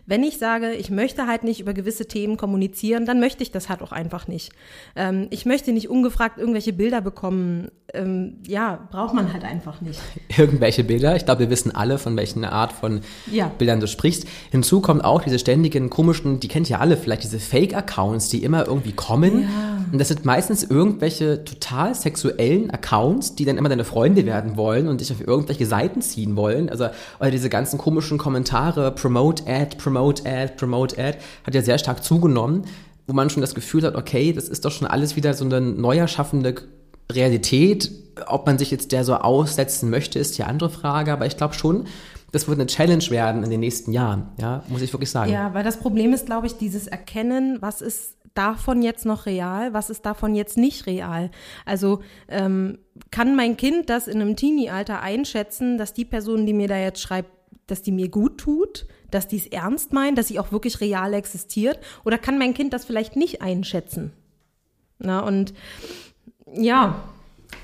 Wenn 0.05 0.23
ich 0.23 0.37
sage, 0.37 0.73
ich 0.73 0.91
möchte 0.91 1.27
halt 1.27 1.43
nicht 1.43 1.59
über 1.59 1.73
gewisse 1.73 2.07
Themen 2.07 2.24
kommunizieren, 2.35 3.05
dann 3.05 3.19
möchte 3.19 3.43
ich 3.43 3.51
das 3.51 3.69
halt 3.69 3.81
auch 3.81 3.91
einfach 3.91 4.27
nicht. 4.27 4.51
Ähm, 4.95 5.27
ich 5.29 5.45
möchte 5.45 5.71
nicht 5.71 5.89
ungefragt 5.89 6.39
irgendwelche 6.39 6.73
Bilder 6.73 7.01
bekommen. 7.01 7.69
Ähm, 7.93 8.37
ja, 8.47 8.87
braucht 8.91 9.13
man 9.13 9.31
halt 9.31 9.43
einfach 9.43 9.79
nicht. 9.81 10.01
Irgendwelche 10.37 10.83
Bilder. 10.83 11.15
Ich 11.15 11.25
glaube, 11.25 11.41
wir 11.41 11.49
wissen 11.51 11.73
alle, 11.73 11.99
von 11.99 12.17
welchen 12.17 12.43
Art 12.43 12.73
von 12.73 13.01
ja. 13.31 13.51
Bildern 13.57 13.79
du 13.79 13.87
sprichst. 13.87 14.25
Hinzu 14.49 14.81
kommt 14.81 15.05
auch 15.05 15.21
diese 15.21 15.37
ständigen 15.37 15.89
komischen, 15.89 16.39
die 16.39 16.47
kennt 16.47 16.69
ihr 16.69 16.81
alle 16.81 16.97
vielleicht, 16.97 17.23
diese 17.23 17.39
Fake-Accounts, 17.39 18.29
die 18.29 18.43
immer 18.43 18.67
irgendwie 18.67 18.93
kommen. 18.93 19.43
Ja. 19.43 19.84
Und 19.91 19.99
das 19.99 20.07
sind 20.07 20.25
meistens 20.25 20.63
irgendwelche 20.63 21.43
total 21.43 21.93
sexuellen 21.93 22.71
Accounts, 22.71 23.35
die 23.35 23.45
dann 23.45 23.57
immer 23.57 23.69
deine 23.69 23.85
Freunde 23.85 24.25
werden 24.25 24.57
wollen 24.57 24.87
und 24.87 25.01
dich 25.01 25.11
auf 25.11 25.25
irgendwelche 25.25 25.65
Seiten 25.65 26.01
ziehen 26.01 26.35
wollen. 26.35 26.69
Also, 26.69 26.87
oder 27.19 27.31
diese 27.31 27.49
ganzen 27.49 27.77
komischen 27.77 28.17
Kommentare, 28.17 28.91
Promote 28.91 29.43
Ad, 29.47 29.77
Promote 29.77 30.05
Promote 30.05 30.25
Ad, 30.25 30.53
Promote 30.57 30.97
Ad, 30.97 31.17
hat 31.43 31.55
ja 31.55 31.61
sehr 31.61 31.77
stark 31.77 32.03
zugenommen, 32.03 32.65
wo 33.07 33.13
man 33.13 33.29
schon 33.29 33.41
das 33.41 33.55
Gefühl 33.55 33.83
hat, 33.83 33.95
okay, 33.95 34.33
das 34.33 34.47
ist 34.49 34.65
doch 34.65 34.71
schon 34.71 34.87
alles 34.87 35.15
wieder 35.15 35.33
so 35.33 35.45
eine 35.45 35.61
neu 35.61 35.97
erschaffende 35.97 36.55
Realität. 37.11 37.91
Ob 38.27 38.45
man 38.45 38.57
sich 38.57 38.71
jetzt 38.71 38.91
der 38.91 39.03
so 39.03 39.15
aussetzen 39.15 39.89
möchte, 39.89 40.19
ist 40.19 40.37
die 40.37 40.43
andere 40.43 40.69
Frage, 40.69 41.11
aber 41.11 41.25
ich 41.25 41.37
glaube 41.37 41.53
schon, 41.53 41.85
das 42.31 42.47
wird 42.47 42.59
eine 42.59 42.67
Challenge 42.67 43.05
werden 43.09 43.43
in 43.43 43.49
den 43.49 43.59
nächsten 43.59 43.93
Jahren, 43.93 44.29
ja, 44.39 44.63
muss 44.67 44.81
ich 44.81 44.91
wirklich 44.91 45.11
sagen. 45.11 45.31
Ja, 45.31 45.53
weil 45.53 45.63
das 45.63 45.77
Problem 45.77 46.13
ist, 46.13 46.25
glaube 46.25 46.47
ich, 46.47 46.57
dieses 46.57 46.87
Erkennen, 46.87 47.57
was 47.61 47.81
ist 47.81 48.15
davon 48.37 48.81
jetzt 48.81 49.05
noch 49.05 49.25
real, 49.25 49.73
was 49.73 49.89
ist 49.89 50.05
davon 50.05 50.35
jetzt 50.35 50.57
nicht 50.57 50.85
real. 50.85 51.31
Also 51.65 52.01
ähm, 52.27 52.77
kann 53.11 53.35
mein 53.35 53.57
Kind 53.57 53.89
das 53.89 54.07
in 54.07 54.21
einem 54.21 54.35
Teenie-Alter 54.35 55.01
einschätzen, 55.01 55.77
dass 55.77 55.93
die 55.93 56.05
Person, 56.05 56.45
die 56.45 56.53
mir 56.53 56.67
da 56.67 56.77
jetzt 56.77 57.01
schreibt, 57.01 57.31
dass 57.67 57.81
die 57.81 57.91
mir 57.91 58.09
gut 58.09 58.37
tut, 58.37 58.85
dass 59.09 59.27
die 59.27 59.37
es 59.37 59.47
ernst 59.47 59.93
meinen, 59.93 60.15
dass 60.15 60.27
sie 60.27 60.39
auch 60.39 60.51
wirklich 60.51 60.81
real 60.81 61.13
existiert? 61.13 61.79
Oder 62.03 62.17
kann 62.17 62.37
mein 62.37 62.53
Kind 62.53 62.73
das 62.73 62.85
vielleicht 62.85 63.15
nicht 63.15 63.41
einschätzen? 63.41 64.11
Na, 64.99 65.19
und 65.21 65.53
ja, 66.53 67.03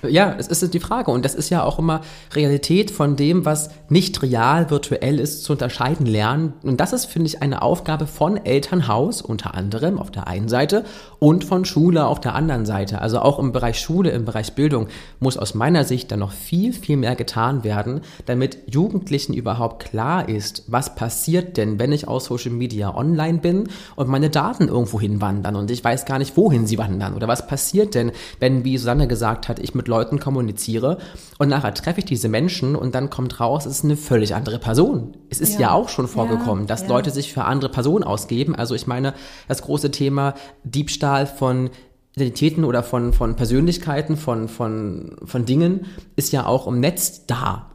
ja, 0.07 0.33
das 0.33 0.47
ist 0.47 0.73
die 0.73 0.79
Frage. 0.79 1.11
Und 1.11 1.25
das 1.25 1.35
ist 1.35 1.49
ja 1.49 1.63
auch 1.63 1.79
immer 1.79 2.01
Realität 2.33 2.91
von 2.91 3.15
dem, 3.15 3.45
was 3.45 3.69
nicht 3.89 4.21
real 4.21 4.69
virtuell 4.69 5.19
ist, 5.19 5.43
zu 5.43 5.53
unterscheiden 5.53 6.05
lernen. 6.05 6.53
Und 6.63 6.79
das 6.79 6.93
ist, 6.93 7.05
finde 7.05 7.27
ich, 7.27 7.41
eine 7.41 7.61
Aufgabe 7.61 8.07
von 8.07 8.37
Elternhaus 8.37 9.21
unter 9.21 9.53
anderem 9.55 9.99
auf 9.99 10.11
der 10.11 10.27
einen 10.27 10.49
Seite 10.49 10.85
und 11.19 11.43
von 11.43 11.65
Schule 11.65 12.05
auf 12.05 12.19
der 12.19 12.35
anderen 12.35 12.65
Seite. 12.65 13.01
Also 13.01 13.19
auch 13.19 13.39
im 13.39 13.51
Bereich 13.51 13.79
Schule, 13.79 14.11
im 14.11 14.25
Bereich 14.25 14.53
Bildung 14.53 14.87
muss 15.19 15.37
aus 15.37 15.53
meiner 15.53 15.83
Sicht 15.83 16.11
dann 16.11 16.19
noch 16.19 16.31
viel, 16.31 16.73
viel 16.73 16.97
mehr 16.97 17.15
getan 17.15 17.63
werden, 17.63 18.01
damit 18.25 18.57
Jugendlichen 18.67 19.33
überhaupt 19.33 19.83
klar 19.83 20.27
ist, 20.29 20.63
was 20.67 20.95
passiert 20.95 21.57
denn, 21.57 21.79
wenn 21.79 21.91
ich 21.91 22.07
aus 22.07 22.25
Social 22.25 22.51
Media 22.51 22.95
online 22.95 23.39
bin 23.39 23.69
und 23.95 24.09
meine 24.09 24.29
Daten 24.29 24.67
irgendwo 24.67 24.99
hinwandern 24.99 25.55
und 25.55 25.71
ich 25.71 25.83
weiß 25.83 26.05
gar 26.05 26.19
nicht, 26.19 26.37
wohin 26.37 26.67
sie 26.67 26.77
wandern. 26.77 27.13
Oder 27.13 27.27
was 27.27 27.47
passiert 27.47 27.95
denn, 27.95 28.11
wenn, 28.39 28.63
wie 28.63 28.77
Susanne 28.77 29.07
gesagt 29.07 29.49
hat, 29.49 29.59
ich 29.59 29.75
mit 29.75 29.80
Leuten 29.87 30.19
kommuniziere 30.19 30.97
und 31.37 31.49
nachher 31.49 31.73
treffe 31.73 31.99
ich 31.99 32.05
diese 32.05 32.29
Menschen 32.29 32.75
und 32.75 32.95
dann 32.95 33.09
kommt 33.09 33.39
raus, 33.39 33.65
es 33.65 33.77
ist 33.77 33.83
eine 33.83 33.97
völlig 33.97 34.35
andere 34.35 34.59
Person. 34.59 35.17
Es 35.29 35.41
ist 35.41 35.53
ja, 35.53 35.61
ja 35.61 35.71
auch 35.71 35.89
schon 35.89 36.07
vorgekommen, 36.07 36.63
ja, 36.63 36.67
dass 36.67 36.81
ja. 36.81 36.87
Leute 36.87 37.11
sich 37.11 37.33
für 37.33 37.45
andere 37.45 37.71
Personen 37.71 38.03
ausgeben. 38.03 38.55
Also 38.55 38.75
ich 38.75 38.87
meine, 38.87 39.13
das 39.47 39.61
große 39.61 39.91
Thema 39.91 40.35
Diebstahl 40.63 41.25
von 41.27 41.69
Identitäten 42.15 42.65
oder 42.65 42.83
von, 42.83 43.13
von 43.13 43.35
Persönlichkeiten, 43.35 44.17
von, 44.17 44.49
von, 44.49 45.15
von 45.23 45.45
Dingen 45.45 45.85
ist 46.15 46.33
ja 46.33 46.45
auch 46.45 46.67
im 46.67 46.79
Netz 46.79 47.25
da. 47.25 47.70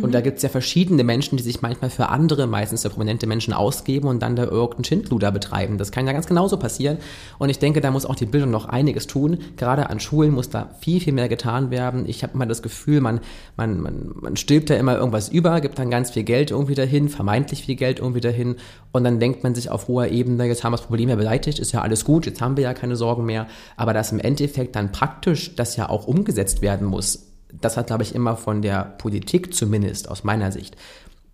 Und 0.00 0.12
da 0.12 0.20
mhm. 0.20 0.22
gibt 0.22 0.36
es 0.38 0.42
ja 0.42 0.48
verschiedene 0.48 1.04
Menschen, 1.04 1.36
die 1.36 1.42
sich 1.42 1.60
manchmal 1.60 1.90
für 1.90 2.08
andere, 2.08 2.46
meistens 2.46 2.80
für 2.80 2.88
prominente 2.88 3.26
Menschen 3.26 3.52
ausgeben 3.52 4.08
und 4.08 4.22
dann 4.22 4.36
da 4.36 4.44
irgendeinen 4.44 4.84
Schindluder 4.84 5.30
betreiben. 5.30 5.76
Das 5.76 5.92
kann 5.92 6.06
ja 6.06 6.14
ganz 6.14 6.26
genauso 6.26 6.56
passieren. 6.56 6.96
Und 7.38 7.50
ich 7.50 7.58
denke, 7.58 7.82
da 7.82 7.90
muss 7.90 8.06
auch 8.06 8.14
die 8.14 8.24
Bildung 8.24 8.50
noch 8.50 8.64
einiges 8.64 9.06
tun. 9.06 9.38
Gerade 9.58 9.90
an 9.90 10.00
Schulen 10.00 10.32
muss 10.32 10.48
da 10.48 10.70
viel, 10.80 10.98
viel 11.00 11.12
mehr 11.12 11.28
getan 11.28 11.70
werden. 11.70 12.08
Ich 12.08 12.22
habe 12.22 12.32
immer 12.32 12.46
das 12.46 12.62
Gefühl, 12.62 13.02
man, 13.02 13.20
man, 13.58 13.80
man, 13.80 14.12
man 14.14 14.36
stülpt 14.36 14.70
da 14.70 14.76
immer 14.76 14.96
irgendwas 14.96 15.28
über, 15.28 15.60
gibt 15.60 15.78
dann 15.78 15.90
ganz 15.90 16.12
viel 16.12 16.22
Geld 16.22 16.52
irgendwie 16.52 16.74
dahin, 16.74 17.10
vermeintlich 17.10 17.66
viel 17.66 17.76
Geld 17.76 17.98
irgendwie 17.98 18.20
dahin. 18.22 18.56
Und 18.92 19.04
dann 19.04 19.20
denkt 19.20 19.42
man 19.42 19.54
sich 19.54 19.68
auf 19.68 19.88
hoher 19.88 20.08
Ebene, 20.08 20.46
jetzt 20.46 20.64
haben 20.64 20.72
wir 20.72 20.78
das 20.78 20.86
Problem 20.86 21.10
ja 21.10 21.16
beseitigt, 21.16 21.58
ist 21.58 21.72
ja 21.72 21.82
alles 21.82 22.06
gut, 22.06 22.24
jetzt 22.24 22.40
haben 22.40 22.56
wir 22.56 22.64
ja 22.64 22.72
keine 22.72 22.96
Sorgen 22.96 23.26
mehr. 23.26 23.46
Aber 23.76 23.92
dass 23.92 24.10
im 24.10 24.20
Endeffekt 24.20 24.74
dann 24.74 24.90
praktisch 24.90 25.54
das 25.54 25.76
ja 25.76 25.90
auch 25.90 26.06
umgesetzt 26.06 26.62
werden 26.62 26.86
muss, 26.86 27.31
das 27.60 27.76
hat, 27.76 27.88
glaube 27.88 28.02
ich, 28.02 28.14
immer 28.14 28.36
von 28.36 28.62
der 28.62 28.84
Politik 28.98 29.54
zumindest 29.54 30.08
aus 30.10 30.24
meiner 30.24 30.52
Sicht 30.52 30.76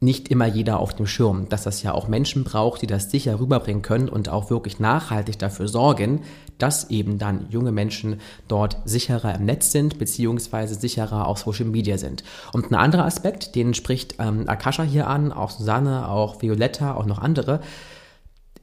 nicht 0.01 0.29
immer 0.29 0.47
jeder 0.47 0.79
auf 0.79 0.95
dem 0.95 1.07
Schirm, 1.07 1.49
dass 1.49 1.65
das 1.65 1.83
ja 1.83 1.93
auch 1.93 2.07
Menschen 2.07 2.45
braucht, 2.45 2.83
die 2.83 2.87
das 2.87 3.11
sicher 3.11 3.41
rüberbringen 3.41 3.83
können 3.83 4.09
und 4.09 4.29
auch 4.29 4.49
wirklich 4.49 4.79
nachhaltig 4.79 5.39
dafür 5.39 5.67
sorgen, 5.67 6.23
dass 6.59 6.91
eben 6.91 7.19
dann 7.19 7.47
junge 7.51 7.73
Menschen 7.73 8.21
dort 8.47 8.77
sicherer 8.85 9.35
im 9.35 9.45
Netz 9.45 9.73
sind, 9.73 9.99
beziehungsweise 9.99 10.77
sicherer 10.77 11.27
auf 11.27 11.39
Social 11.39 11.67
Media 11.67 11.99
sind. 11.99 12.23
Und 12.53 12.71
ein 12.71 12.77
anderer 12.77 13.07
Aspekt, 13.07 13.57
den 13.57 13.75
spricht 13.75 14.17
ähm, 14.21 14.49
Akasha 14.49 14.85
hier 14.85 15.09
an, 15.09 15.33
auch 15.33 15.51
Susanne, 15.51 16.09
auch 16.09 16.43
Violetta, 16.43 16.95
auch 16.95 17.07
noch 17.07 17.19
andere, 17.19 17.61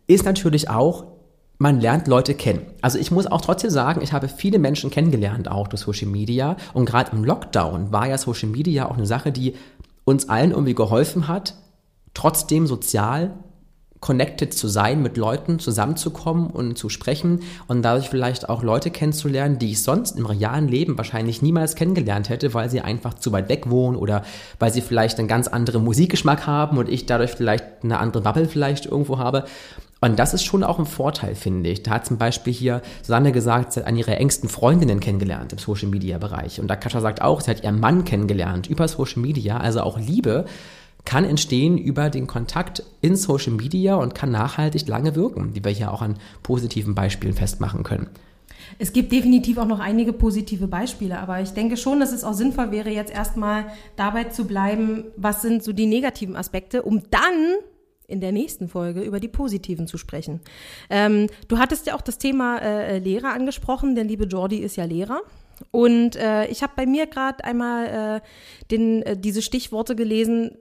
ist 0.07 0.23
natürlich 0.23 0.69
auch, 0.69 1.14
man 1.57 1.79
lernt 1.79 2.07
Leute 2.07 2.33
kennen. 2.33 2.65
Also 2.81 2.99
ich 2.99 3.11
muss 3.11 3.27
auch 3.27 3.41
trotzdem 3.41 3.69
sagen, 3.69 4.01
ich 4.01 4.13
habe 4.13 4.27
viele 4.27 4.59
Menschen 4.59 4.89
kennengelernt, 4.89 5.49
auch 5.49 5.67
durch 5.67 5.81
Social 5.81 6.07
Media. 6.07 6.57
Und 6.73 6.85
gerade 6.85 7.11
im 7.11 7.23
Lockdown 7.23 7.91
war 7.91 8.07
ja 8.07 8.17
Social 8.17 8.49
Media 8.49 8.89
auch 8.89 8.97
eine 8.97 9.05
Sache, 9.05 9.31
die 9.31 9.55
uns 10.03 10.29
allen 10.29 10.51
irgendwie 10.51 10.75
geholfen 10.75 11.27
hat, 11.27 11.55
trotzdem 12.13 12.67
sozial 12.67 13.33
connected 14.05 14.53
zu 14.53 14.67
sein, 14.67 15.01
mit 15.01 15.17
Leuten 15.17 15.57
zusammenzukommen 15.57 16.51
und 16.51 16.77
zu 16.77 16.89
sprechen 16.89 17.39
und 17.67 17.81
dadurch 17.81 18.07
vielleicht 18.07 18.49
auch 18.49 18.61
Leute 18.61 18.91
kennenzulernen, 18.91 19.57
die 19.57 19.71
ich 19.71 19.81
sonst 19.81 20.19
im 20.19 20.27
realen 20.27 20.67
Leben 20.67 20.95
wahrscheinlich 20.97 21.41
niemals 21.41 21.75
kennengelernt 21.75 22.29
hätte, 22.29 22.53
weil 22.53 22.69
sie 22.69 22.81
einfach 22.81 23.15
zu 23.15 23.31
weit 23.31 23.49
weg 23.49 23.67
wohnen 23.69 23.97
oder 23.97 24.23
weil 24.59 24.71
sie 24.71 24.81
vielleicht 24.81 25.17
einen 25.17 25.27
ganz 25.27 25.47
anderen 25.47 25.83
Musikgeschmack 25.83 26.45
haben 26.45 26.77
und 26.77 26.87
ich 26.87 27.07
dadurch 27.07 27.31
vielleicht 27.31 27.65
eine 27.81 27.97
andere 27.97 28.21
Bubble 28.21 28.47
vielleicht 28.47 28.85
irgendwo 28.85 29.17
habe. 29.17 29.45
Und 30.01 30.19
das 30.19 30.33
ist 30.33 30.43
schon 30.43 30.63
auch 30.63 30.77
ein 30.77 30.85
Vorteil, 30.85 31.35
finde 31.35 31.69
ich. 31.69 31.83
Da 31.83 31.91
hat 31.91 32.05
zum 32.05 32.17
Beispiel 32.17 32.53
hier 32.53 32.81
Susanne 33.01 33.31
gesagt, 33.31 33.73
sie 33.73 33.79
hat 33.79 33.87
eine 33.87 33.99
ihrer 33.99 34.17
engsten 34.17 34.49
Freundinnen 34.49 34.99
kennengelernt 34.99 35.53
im 35.53 35.57
Social 35.57 35.87
Media 35.87 36.17
Bereich. 36.17 36.59
Und 36.59 36.69
Akasha 36.69 37.01
sagt 37.01 37.21
auch, 37.21 37.41
sie 37.41 37.51
hat 37.51 37.63
ihren 37.63 37.79
Mann 37.79 38.03
kennengelernt 38.03 38.67
über 38.67 38.87
Social 38.87 39.21
Media, 39.21 39.57
also 39.57 39.81
auch 39.81 39.97
Liebe 39.97 40.45
kann 41.05 41.23
entstehen 41.23 41.77
über 41.77 42.09
den 42.09 42.27
Kontakt 42.27 42.83
in 43.01 43.15
Social 43.15 43.53
Media 43.53 43.95
und 43.95 44.15
kann 44.15 44.31
nachhaltig 44.31 44.87
lange 44.87 45.15
wirken, 45.15 45.53
die 45.53 45.63
wir 45.63 45.71
hier 45.71 45.93
auch 45.93 46.01
an 46.01 46.17
positiven 46.43 46.95
Beispielen 46.95 47.35
festmachen 47.35 47.83
können. 47.83 48.09
Es 48.79 48.91
gibt 48.91 49.11
definitiv 49.11 49.59
auch 49.59 49.67
noch 49.67 49.79
einige 49.79 50.11
positive 50.11 50.67
Beispiele, 50.67 51.19
aber 51.19 51.39
ich 51.41 51.51
denke 51.51 51.77
schon, 51.77 51.99
dass 51.99 52.11
es 52.11 52.23
auch 52.23 52.33
sinnvoll 52.33 52.71
wäre, 52.71 52.89
jetzt 52.89 53.13
erstmal 53.13 53.65
dabei 53.95 54.25
zu 54.25 54.45
bleiben, 54.45 55.05
was 55.15 55.43
sind 55.43 55.63
so 55.63 55.71
die 55.71 55.85
negativen 55.85 56.35
Aspekte, 56.35 56.81
um 56.81 57.03
dann 57.11 57.57
in 58.07 58.21
der 58.21 58.31
nächsten 58.31 58.67
Folge 58.67 59.01
über 59.01 59.19
die 59.19 59.27
positiven 59.27 59.87
zu 59.87 59.97
sprechen. 59.97 60.41
Ähm, 60.89 61.27
du 61.47 61.57
hattest 61.57 61.87
ja 61.87 61.95
auch 61.95 62.01
das 62.01 62.17
Thema 62.17 62.57
äh, 62.59 62.99
Lehrer 62.99 63.33
angesprochen, 63.33 63.95
denn 63.95 64.07
liebe 64.07 64.25
Jordi 64.25 64.57
ist 64.57 64.75
ja 64.75 64.85
Lehrer. 64.85 65.21
Und 65.71 66.15
äh, 66.15 66.47
ich 66.47 66.63
habe 66.63 66.73
bei 66.75 66.85
mir 66.85 67.07
gerade 67.07 67.43
einmal 67.43 68.21
äh, 68.21 68.67
den, 68.71 69.03
äh, 69.03 69.17
diese 69.17 69.41
Stichworte 69.41 69.95
gelesen, 69.95 70.57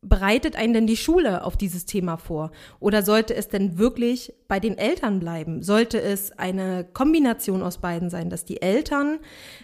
bereitet 0.00 0.56
einen 0.56 0.74
denn 0.74 0.86
die 0.86 0.96
Schule 0.96 1.44
auf 1.44 1.56
dieses 1.56 1.84
Thema 1.84 2.16
vor? 2.16 2.52
Oder 2.78 3.02
sollte 3.02 3.34
es 3.34 3.48
denn 3.48 3.78
wirklich 3.78 4.32
bei 4.46 4.60
den 4.60 4.78
Eltern 4.78 5.18
bleiben? 5.18 5.62
Sollte 5.62 6.00
es 6.00 6.30
eine 6.38 6.84
Kombination 6.92 7.62
aus 7.62 7.78
beiden 7.78 8.08
sein, 8.08 8.30
dass 8.30 8.44
die 8.44 8.62
Eltern 8.62 9.18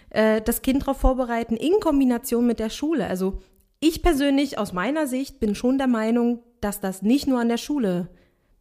äh, 0.09 0.41
das 0.41 0.61
Kind 0.61 0.81
darauf 0.81 0.97
vorbereiten 0.97 1.55
in 1.55 1.79
Kombination 1.79 2.45
mit 2.45 2.59
der 2.59 2.69
Schule? 2.69 3.07
Also 3.07 3.39
ich 3.79 4.01
persönlich 4.01 4.57
aus 4.57 4.73
meiner 4.73 5.07
Sicht 5.07 5.39
bin 5.39 5.55
schon 5.55 5.77
der 5.77 5.87
Meinung, 5.87 6.39
dass 6.65 6.79
das 6.81 7.03
nicht 7.03 7.27
nur 7.27 7.39
an 7.39 7.47
der 7.47 7.57
Schule 7.57 8.07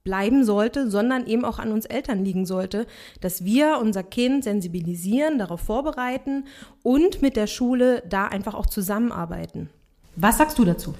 bleiben 0.04 0.44
sollte, 0.44 0.90
sondern 0.90 1.26
eben 1.26 1.46
auch 1.46 1.58
an 1.58 1.73
uns 1.73 1.87
Eltern 1.87 2.23
liegen 2.23 2.44
sollte, 2.44 2.87
dass 3.23 3.44
wir 3.44 3.78
unser 3.80 4.02
Kind 4.02 4.44
sensibilisieren, 4.44 5.38
darauf 5.38 5.61
vorbereiten 5.61 6.44
und 6.82 7.23
mit 7.23 7.34
der 7.34 7.46
Schule 7.46 8.02
da 8.06 8.26
einfach 8.26 8.54
auch 8.54 8.66
zusammenarbeiten. 8.66 9.70
Was 10.16 10.37
sagst 10.37 10.58
du 10.58 10.66
dazu? 10.66 10.94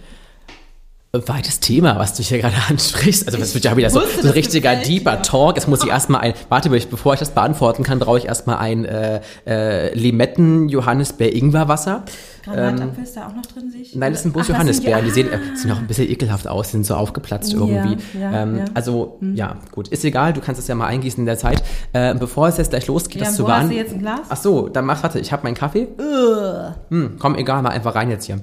Weites 1.27 1.61
Thema, 1.61 1.99
was 1.99 2.15
du 2.15 2.23
hier 2.23 2.39
gerade 2.39 2.57
ansprichst. 2.69 3.27
Also 3.27 3.39
das 3.39 3.55
wird 3.55 3.65
ja 3.65 3.77
wieder 3.77 3.91
so, 3.91 4.01
so 4.01 4.29
ein 4.29 4.33
richtiger 4.33 4.77
deeper 4.77 5.23
Talk. 5.23 5.57
Es 5.57 5.67
muss 5.67 5.83
ich 5.83 5.89
erstmal 5.91 6.21
ein, 6.21 6.35
warte, 6.49 6.71
bevor 6.71 7.15
ich 7.15 7.21
das 7.21 7.31
beantworten 7.31 7.83
kann, 7.83 7.99
brauche 7.99 8.19
ich 8.19 8.27
erstmal 8.27 8.57
ein 8.57 8.85
äh, 8.85 9.21
äh, 9.47 9.95
Limetten 9.95 10.69
Johannisbeer 10.69 11.35
Ingwer 11.35 11.69
Wasser. 11.69 12.05
Granatapfel 12.45 12.99
ähm, 12.99 13.05
ist 13.05 13.17
da 13.17 13.27
auch 13.27 13.35
noch 13.35 13.47
drin, 13.47 13.71
sehe 13.71 13.81
ich? 13.81 13.95
Nein, 13.95 14.13
das 14.13 14.23
sind 14.23 14.33
bloß 14.33 14.49
Johannisbeeren. 14.49 15.03
Die, 15.05 15.11
die 15.11 15.15
sehen, 15.15 15.33
äh, 15.33 15.39
sehen 15.57 15.73
auch 15.73 15.79
ein 15.79 15.87
bisschen 15.87 16.11
ekelhaft 16.11 16.47
aus, 16.47 16.73
sind 16.73 16.85
so 16.85 16.95
aufgeplatzt 16.95 17.55
irgendwie. 17.55 17.97
Ja, 18.21 18.43
ähm, 18.43 18.59
ja. 18.59 18.65
Also, 18.75 19.17
hm. 19.21 19.35
ja, 19.35 19.57
gut. 19.73 19.89
Ist 19.89 20.05
egal, 20.05 20.35
du 20.35 20.41
kannst 20.41 20.61
es 20.61 20.69
ja 20.69 20.75
mal 20.75 20.87
eingießen 20.87 21.21
in 21.21 21.27
der 21.27 21.39
Zeit. 21.39 21.63
Äh, 21.93 22.15
bevor 22.15 22.49
es 22.49 22.59
jetzt 22.59 22.71
gleich 22.71 22.87
losgeht, 22.87 23.23
ja, 23.23 23.27
das 23.27 23.37
zu 23.37 23.45
beantworten. 23.45 23.71
Hast 23.71 23.73
du 23.73 23.77
jetzt 23.77 23.93
ein 23.95 24.01
Glas? 24.01 24.27
Ach 24.29 24.37
so, 24.37 24.69
dann 24.69 24.85
mach, 24.85 25.03
warte, 25.03 25.19
ich 25.21 25.33
habe 25.33 25.43
meinen 25.45 25.55
Kaffee. 25.55 25.89
Hm, 26.91 27.17
komm, 27.19 27.35
egal, 27.37 27.63
mal 27.63 27.71
einfach 27.71 27.95
rein 27.95 28.11
jetzt 28.11 28.27
hier. 28.27 28.41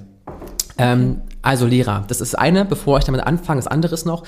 Ähm, 0.78 1.20
also 1.42 1.66
Lehrer, 1.66 2.04
das 2.08 2.20
ist 2.20 2.38
eine, 2.38 2.64
bevor 2.64 2.98
ich 2.98 3.04
damit 3.04 3.22
anfange, 3.22 3.58
das 3.58 3.66
andere 3.66 3.94
ist 3.94 4.06
noch, 4.06 4.24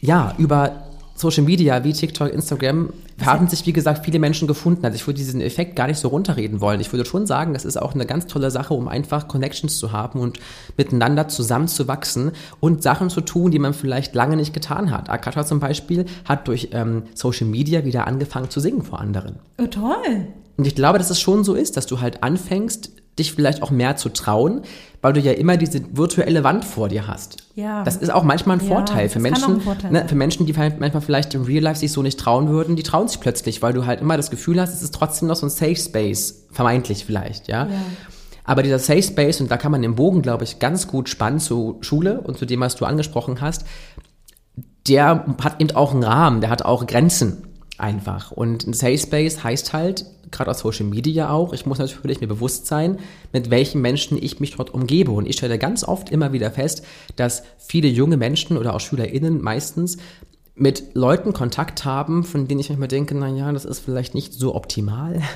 ja, 0.00 0.34
über 0.38 0.84
Social 1.20 1.44
Media 1.44 1.84
wie 1.84 1.92
TikTok, 1.92 2.32
Instagram 2.32 2.90
haben 3.24 3.46
sich, 3.46 3.66
wie 3.66 3.74
gesagt, 3.74 4.06
viele 4.06 4.18
Menschen 4.18 4.48
gefunden. 4.48 4.84
Also 4.84 4.96
ich 4.96 5.06
würde 5.06 5.18
diesen 5.18 5.42
Effekt 5.42 5.76
gar 5.76 5.86
nicht 5.86 5.98
so 5.98 6.08
runterreden 6.08 6.62
wollen. 6.62 6.80
Ich 6.80 6.90
würde 6.92 7.04
schon 7.04 7.26
sagen, 7.26 7.52
das 7.52 7.66
ist 7.66 7.76
auch 7.76 7.94
eine 7.94 8.06
ganz 8.06 8.26
tolle 8.26 8.50
Sache, 8.50 8.72
um 8.72 8.88
einfach 8.88 9.28
Connections 9.28 9.78
zu 9.78 9.92
haben 9.92 10.20
und 10.20 10.40
miteinander 10.78 11.28
zusammenzuwachsen 11.28 12.32
und 12.60 12.82
Sachen 12.82 13.10
zu 13.10 13.20
tun, 13.20 13.50
die 13.50 13.58
man 13.58 13.74
vielleicht 13.74 14.14
lange 14.14 14.36
nicht 14.36 14.54
getan 14.54 14.90
hat. 14.90 15.10
Akata 15.10 15.44
zum 15.44 15.60
Beispiel 15.60 16.06
hat 16.24 16.48
durch 16.48 16.70
ähm, 16.72 17.02
Social 17.14 17.46
Media 17.46 17.84
wieder 17.84 18.06
angefangen 18.06 18.48
zu 18.48 18.60
singen 18.60 18.82
vor 18.82 19.00
anderen. 19.00 19.38
Oh, 19.58 19.66
toll. 19.66 20.28
Und 20.56 20.66
ich 20.66 20.74
glaube, 20.74 20.98
dass 20.98 21.10
es 21.10 21.20
schon 21.20 21.44
so 21.44 21.54
ist, 21.54 21.76
dass 21.76 21.86
du 21.86 22.00
halt 22.00 22.22
anfängst, 22.22 22.92
dich 23.20 23.32
vielleicht 23.32 23.62
auch 23.62 23.70
mehr 23.70 23.96
zu 23.96 24.08
trauen, 24.08 24.62
weil 25.02 25.12
du 25.12 25.20
ja 25.20 25.32
immer 25.32 25.56
diese 25.56 25.80
virtuelle 25.96 26.44
Wand 26.44 26.64
vor 26.64 26.88
dir 26.88 27.06
hast. 27.06 27.36
Ja. 27.54 27.84
Das 27.84 27.96
ist 27.96 28.10
auch 28.10 28.24
manchmal 28.24 28.58
ein 28.58 28.66
ja, 28.66 28.74
Vorteil 28.74 29.08
für 29.08 29.20
Menschen, 29.20 29.60
Vorteil 29.60 29.92
ne, 29.92 30.08
für 30.08 30.14
Menschen, 30.14 30.46
die 30.46 30.52
manchmal 30.52 31.00
vielleicht 31.00 31.34
im 31.34 31.44
Real 31.44 31.62
Life 31.62 31.80
sich 31.80 31.92
so 31.92 32.02
nicht 32.02 32.18
trauen 32.18 32.48
würden, 32.48 32.76
die 32.76 32.82
trauen 32.82 33.08
sich 33.08 33.20
plötzlich, 33.20 33.62
weil 33.62 33.72
du 33.72 33.86
halt 33.86 34.00
immer 34.00 34.16
das 34.16 34.30
Gefühl 34.30 34.60
hast, 34.60 34.74
es 34.74 34.82
ist 34.82 34.94
trotzdem 34.94 35.28
noch 35.28 35.36
so 35.36 35.46
ein 35.46 35.50
Safe 35.50 35.76
Space, 35.76 36.46
vermeintlich 36.50 37.04
vielleicht, 37.04 37.48
ja. 37.48 37.66
ja. 37.66 37.70
Aber 38.44 38.62
dieser 38.62 38.78
Safe 38.78 39.02
Space, 39.02 39.40
und 39.40 39.50
da 39.50 39.56
kann 39.56 39.70
man 39.70 39.82
den 39.82 39.94
Bogen, 39.94 40.22
glaube 40.22 40.44
ich, 40.44 40.58
ganz 40.58 40.88
gut 40.88 41.08
spannen 41.08 41.38
zu 41.38 41.78
Schule 41.82 42.20
und 42.20 42.36
zu 42.36 42.46
dem, 42.46 42.60
was 42.60 42.74
du 42.74 42.84
angesprochen 42.84 43.40
hast, 43.40 43.64
der 44.88 45.24
hat 45.40 45.60
eben 45.60 45.70
auch 45.76 45.92
einen 45.92 46.02
Rahmen, 46.02 46.40
der 46.40 46.50
hat 46.50 46.62
auch 46.62 46.86
Grenzen. 46.86 47.44
Einfach. 47.80 48.30
Und 48.30 48.66
ein 48.66 48.72
Safe 48.72 48.98
Space 48.98 49.42
heißt 49.42 49.72
halt, 49.72 50.06
gerade 50.30 50.50
auf 50.50 50.58
Social 50.58 50.86
Media 50.86 51.30
auch, 51.30 51.52
ich 51.52 51.66
muss 51.66 51.78
natürlich 51.78 52.20
mir 52.20 52.28
bewusst 52.28 52.66
sein, 52.66 52.98
mit 53.32 53.50
welchen 53.50 53.80
Menschen 53.80 54.22
ich 54.22 54.40
mich 54.40 54.56
dort 54.56 54.72
umgebe. 54.72 55.10
Und 55.10 55.26
ich 55.26 55.36
stelle 55.36 55.58
ganz 55.58 55.84
oft 55.84 56.10
immer 56.10 56.32
wieder 56.32 56.50
fest, 56.50 56.84
dass 57.16 57.42
viele 57.58 57.88
junge 57.88 58.16
Menschen 58.16 58.56
oder 58.56 58.74
auch 58.74 58.80
SchülerInnen 58.80 59.42
meistens 59.42 59.98
mit 60.60 60.94
Leuten 60.94 61.32
Kontakt 61.32 61.86
haben, 61.86 62.22
von 62.22 62.46
denen 62.46 62.60
ich 62.60 62.68
manchmal 62.68 62.88
denke, 62.88 63.14
na 63.14 63.28
ja, 63.28 63.50
das 63.50 63.64
ist 63.64 63.78
vielleicht 63.78 64.14
nicht 64.14 64.34
so 64.34 64.54
optimal. 64.54 65.20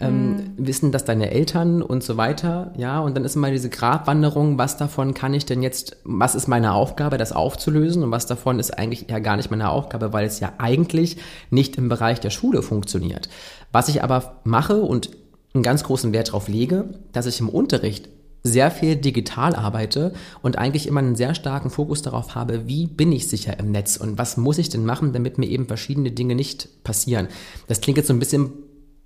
Ähm, 0.00 0.36
mm. 0.36 0.38
Wissen 0.58 0.92
das 0.92 1.04
deine 1.04 1.32
Eltern 1.32 1.82
und 1.82 2.04
so 2.04 2.16
weiter, 2.16 2.72
ja, 2.76 3.00
und 3.00 3.16
dann 3.16 3.24
ist 3.24 3.34
immer 3.34 3.50
diese 3.50 3.68
Grabwanderung, 3.68 4.56
was 4.56 4.76
davon 4.76 5.12
kann 5.12 5.34
ich 5.34 5.44
denn 5.44 5.60
jetzt, 5.60 5.96
was 6.04 6.36
ist 6.36 6.46
meine 6.46 6.72
Aufgabe, 6.72 7.18
das 7.18 7.32
aufzulösen 7.32 8.04
und 8.04 8.12
was 8.12 8.26
davon 8.26 8.60
ist 8.60 8.78
eigentlich 8.78 9.06
ja 9.10 9.18
gar 9.18 9.36
nicht 9.36 9.50
meine 9.50 9.70
Aufgabe, 9.70 10.12
weil 10.12 10.24
es 10.24 10.38
ja 10.38 10.52
eigentlich 10.58 11.16
nicht 11.50 11.78
im 11.78 11.88
Bereich 11.88 12.20
der 12.20 12.30
Schule 12.30 12.62
funktioniert. 12.62 13.28
Was 13.72 13.88
ich 13.88 14.04
aber 14.04 14.36
mache 14.44 14.82
und 14.82 15.10
einen 15.52 15.64
ganz 15.64 15.82
großen 15.82 16.12
Wert 16.12 16.28
darauf 16.28 16.46
lege, 16.46 16.84
dass 17.10 17.26
ich 17.26 17.40
im 17.40 17.48
Unterricht 17.48 18.08
sehr 18.42 18.70
viel 18.70 18.96
digital 18.96 19.54
arbeite 19.54 20.12
und 20.42 20.58
eigentlich 20.58 20.86
immer 20.86 21.00
einen 21.00 21.16
sehr 21.16 21.34
starken 21.34 21.70
Fokus 21.70 22.02
darauf 22.02 22.34
habe, 22.34 22.66
wie 22.66 22.86
bin 22.86 23.12
ich 23.12 23.28
sicher 23.28 23.58
im 23.58 23.70
Netz 23.70 23.96
und 23.96 24.18
was 24.18 24.36
muss 24.36 24.58
ich 24.58 24.68
denn 24.68 24.84
machen, 24.84 25.12
damit 25.12 25.38
mir 25.38 25.46
eben 25.46 25.66
verschiedene 25.66 26.10
Dinge 26.10 26.34
nicht 26.34 26.68
passieren. 26.84 27.28
Das 27.66 27.80
klingt 27.80 27.98
jetzt 27.98 28.06
so 28.06 28.14
ein 28.14 28.18
bisschen 28.18 28.52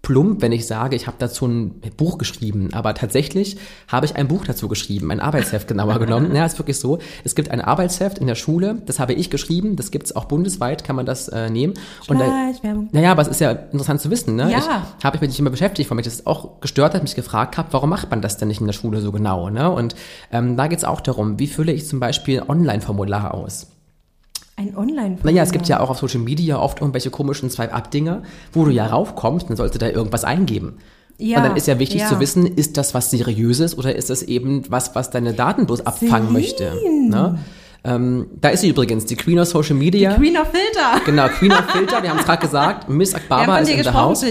plump, 0.03 0.43
wenn 0.43 0.51
ich 0.51 0.67
sage, 0.67 0.97
ich 0.97 1.07
habe 1.07 1.17
dazu 1.21 1.47
ein 1.47 1.81
Buch 1.97 2.19
geschrieben. 2.19 2.71
Aber 2.73 2.93
tatsächlich 2.95 3.57
habe 3.87 4.05
ich 4.05 4.17
ein 4.17 4.27
Buch 4.27 4.45
dazu 4.45 4.67
geschrieben, 4.69 5.11
ein 5.13 5.21
Arbeitsheft 5.21 5.69
genauer 5.69 5.99
genommen. 5.99 6.33
Ja, 6.43 6.47
ist 6.47 6.59
wirklich 6.59 6.79
so. 6.79 6.99
Es 7.25 7.35
gibt 7.35 7.51
ein 7.51 7.61
Arbeitsheft 7.61 8.19
in 8.19 8.27
der 8.27 8.35
Schule, 8.35 8.83
das 8.87 8.99
habe 8.99 9.13
ich 9.13 9.29
geschrieben, 9.31 9.77
das 9.77 9.91
gibt 9.91 10.07
es 10.07 10.17
auch 10.17 10.25
bundesweit, 10.25 10.83
kann 10.83 10.97
man 10.97 11.05
das 11.05 11.29
äh, 11.29 11.51
nehmen. 11.51 11.75
Und 12.09 12.19
da, 12.19 12.51
naja, 12.91 13.13
aber 13.13 13.23
es 13.23 13.29
ist 13.29 13.41
ja 13.41 13.53
interessant 13.53 14.01
zu 14.01 14.11
wissen. 14.11 14.35
Ne? 14.35 14.51
Ja. 14.51 14.87
Ich 14.99 15.05
habe 15.05 15.19
mich 15.21 15.29
nicht 15.29 15.39
immer 15.39 15.51
beschäftigt, 15.51 15.91
weil 15.91 15.97
mich 15.97 16.07
das 16.07 16.27
auch 16.27 16.61
gestört 16.61 16.95
hat, 16.95 17.03
mich 17.03 17.15
gefragt 17.15 17.59
habe, 17.59 17.69
warum 17.73 17.91
macht 17.91 18.11
man 18.11 18.23
das 18.23 18.39
denn 18.39 18.49
nicht 18.49 18.61
in 18.61 18.67
der 18.67 18.73
Schule 18.73 19.01
so 19.01 19.13
genau? 19.13 19.51
Ne? 19.51 19.71
Und 19.71 19.95
ähm, 20.33 20.57
da 20.57 20.67
geht 20.67 20.79
es 20.79 20.85
auch 20.85 21.01
darum, 21.01 21.39
wie 21.39 21.47
fülle 21.47 21.73
ich 21.73 21.87
zum 21.87 22.01
Beispiel 22.01 22.43
Online-Formulare 22.49 23.35
aus? 23.35 23.72
Ein 24.57 24.77
online 24.77 25.17
-Formular. 25.17 25.25
Naja, 25.25 25.43
es 25.43 25.53
gibt 25.53 25.67
ja 25.69 25.81
auch 25.81 25.91
auf 25.91 25.99
Social 25.99 26.21
Media 26.21 26.59
oft 26.59 26.81
irgendwelche 26.81 27.11
komischen 27.11 27.51
Swipe-Up-Dinger, 27.51 28.23
wo 28.53 28.65
du 28.65 28.71
ja 28.71 28.87
raufkommst, 28.87 29.49
dann 29.49 29.57
sollst 29.57 29.75
du 29.75 29.79
da 29.79 29.89
irgendwas 29.89 30.25
eingeben. 30.25 30.79
Ja, 31.19 31.39
und 31.39 31.45
dann 31.45 31.57
ist 31.57 31.67
ja 31.67 31.79
wichtig 31.79 32.01
ja. 32.01 32.09
zu 32.09 32.21
wissen, 32.21 32.47
ist 32.47 32.77
das 32.77 32.95
was 32.95 33.11
Seriöses 33.11 33.79
oder 33.79 33.95
ist 33.95 34.11
das 34.11 34.23
eben 34.23 34.65
was, 34.71 34.95
was 34.95 35.11
deine 35.11 35.35
Daten 35.35 35.67
bloß 35.67 35.87
abfangen 35.87 36.29
Celine. 36.29 36.33
möchte? 36.33 36.73
Ne? 37.09 37.39
Ähm, 37.85 38.27
da 38.41 38.51
ist 38.51 38.61
sie 38.61 38.69
übrigens, 38.69 39.07
die 39.07 39.17
Queen 39.17 39.39
of 39.39 39.49
Social 39.49 39.75
Media. 39.75 40.13
Die 40.13 40.17
Queen 40.17 40.37
of 40.37 40.49
Filter. 40.49 41.05
Genau, 41.05 41.29
Queen 41.29 41.53
of 41.53 41.65
Filter. 41.71 42.03
Wir 42.03 42.11
haben 42.11 42.19
es 42.19 42.25
gerade 42.25 42.43
gesagt. 42.43 42.89
Miss 42.89 43.15
Akbaba 43.15 43.59
ist 43.59 43.71
in 43.71 43.83
der 43.83 43.95
Haus. 43.95 44.25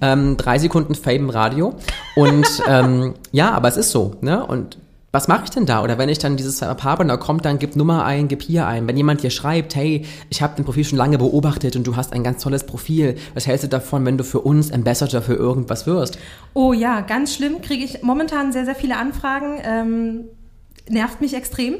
Ähm, 0.00 0.36
drei 0.36 0.58
Sekunden 0.58 0.94
Fame 0.94 1.24
im 1.24 1.30
Radio. 1.30 1.74
Und 2.16 2.46
ähm, 2.66 3.14
ja, 3.30 3.52
aber 3.52 3.68
es 3.68 3.76
ist 3.76 3.90
so. 3.90 4.16
Ne? 4.22 4.44
Und 4.44 4.78
was 5.14 5.28
mache 5.28 5.44
ich 5.44 5.50
denn 5.50 5.64
da? 5.64 5.84
Oder 5.84 5.96
wenn 5.96 6.08
ich 6.08 6.18
dann 6.18 6.36
dieses 6.36 6.58
Setup 6.58 6.82
habe 6.82 7.02
und 7.02 7.08
da 7.08 7.16
kommt 7.16 7.44
dann, 7.44 7.60
gib 7.60 7.76
Nummer 7.76 8.04
ein, 8.04 8.26
gib 8.26 8.42
hier 8.42 8.66
ein. 8.66 8.88
Wenn 8.88 8.96
jemand 8.96 9.22
dir 9.22 9.30
schreibt, 9.30 9.76
hey, 9.76 10.04
ich 10.28 10.42
habe 10.42 10.54
dein 10.56 10.64
Profil 10.64 10.84
schon 10.84 10.98
lange 10.98 11.18
beobachtet 11.18 11.76
und 11.76 11.86
du 11.86 11.94
hast 11.94 12.12
ein 12.12 12.24
ganz 12.24 12.42
tolles 12.42 12.66
Profil, 12.66 13.14
was 13.32 13.46
hältst 13.46 13.62
du 13.62 13.68
davon, 13.68 14.04
wenn 14.04 14.18
du 14.18 14.24
für 14.24 14.40
uns 14.40 14.72
Ambassador 14.72 15.22
für 15.22 15.34
irgendwas 15.34 15.86
wirst? 15.86 16.18
Oh 16.52 16.72
ja, 16.72 17.00
ganz 17.00 17.32
schlimm, 17.32 17.62
kriege 17.62 17.84
ich 17.84 18.02
momentan 18.02 18.52
sehr, 18.52 18.64
sehr 18.64 18.74
viele 18.74 18.96
Anfragen. 18.96 19.60
Ähm, 19.64 20.24
nervt 20.88 21.20
mich 21.20 21.34
extrem. 21.34 21.76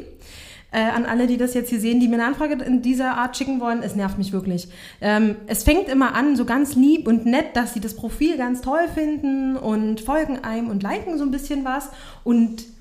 Äh, 0.71 0.91
an 0.91 1.05
alle, 1.05 1.27
die 1.27 1.37
das 1.37 1.55
jetzt 1.55 1.71
hier 1.71 1.81
sehen, 1.81 1.99
die 1.99 2.07
mir 2.07 2.17
eine 2.17 2.27
Anfrage 2.27 2.55
in 2.63 2.83
dieser 2.83 3.17
Art 3.17 3.37
schicken 3.37 3.61
wollen, 3.61 3.83
es 3.83 3.97
nervt 3.97 4.19
mich 4.19 4.33
wirklich. 4.33 4.69
Ähm, 5.01 5.37
es 5.49 5.65
fängt 5.65 5.89
immer 5.89 6.15
an, 6.15 6.37
so 6.37 6.45
ganz 6.45 6.77
lieb 6.77 7.09
und 7.09 7.27
nett, 7.27 7.55
dass 7.55 7.75
sie 7.75 7.81
das 7.81 7.95
Profil 7.95 8.37
ganz 8.37 8.61
toll 8.61 8.89
finden 8.93 9.57
und 9.57 10.01
folgen 10.01 10.39
einem 10.45 10.71
und 10.71 10.85
liken 10.85 11.19
so 11.19 11.25
ein 11.25 11.31
bisschen 11.33 11.65
was. 11.65 11.91
Und 12.25 12.74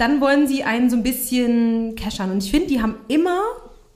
dann 0.00 0.20
wollen 0.20 0.46
sie 0.46 0.64
einen 0.64 0.88
so 0.88 0.96
ein 0.96 1.02
bisschen 1.02 1.94
cashern. 1.94 2.30
Und 2.30 2.42
ich 2.42 2.50
finde, 2.50 2.68
die 2.68 2.80
haben 2.80 2.96
immer, 3.08 3.40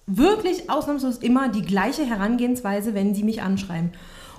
wirklich 0.07 0.69
ausnahmslos 0.69 1.19
immer 1.19 1.49
die 1.49 1.63
gleiche 1.63 2.05
Herangehensweise, 2.05 2.95
wenn 2.95 3.15
sie 3.15 3.23
mich 3.23 3.41
anschreiben. 3.41 3.93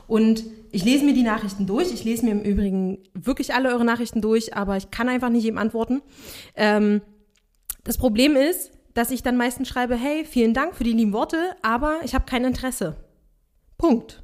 Und 0.08 0.44
ich 0.72 0.86
lese 0.86 1.06
mir 1.06 1.14
die 1.14 1.24
Nachrichten 1.24 1.66
durch. 1.66 1.92
Ich 1.92 2.04
lese 2.04 2.26
mir 2.26 2.32
im 2.32 2.42
Übrigen 2.42 3.00
wirklich 3.14 3.54
alle 3.56 3.70
eure 3.70 3.86
Nachrichten 3.86 4.22
durch, 4.22 4.56
aber 4.56 4.78
ich 4.78 4.92
kann 4.92 5.10
einfach 5.10 5.30
nicht 5.30 5.44
jedem 5.44 5.58
antworten. 5.58 6.02
Ähm, 6.56 7.02
das 7.84 7.98
Problem 7.98 8.36
ist, 8.36 8.72
dass 8.94 9.10
ich 9.10 9.24
dann 9.24 9.38
meistens 9.38 9.68
schreibe, 9.68 9.96
hey, 9.96 10.26
vielen 10.26 10.54
Dank 10.54 10.76
für 10.76 10.84
die 10.84 10.94
lieben 10.94 11.14
Worte, 11.14 11.38
aber 11.62 12.00
ich 12.04 12.14
habe 12.14 12.26
kein 12.26 12.46
Interesse. 12.46 12.96
Punkt. 13.78 14.24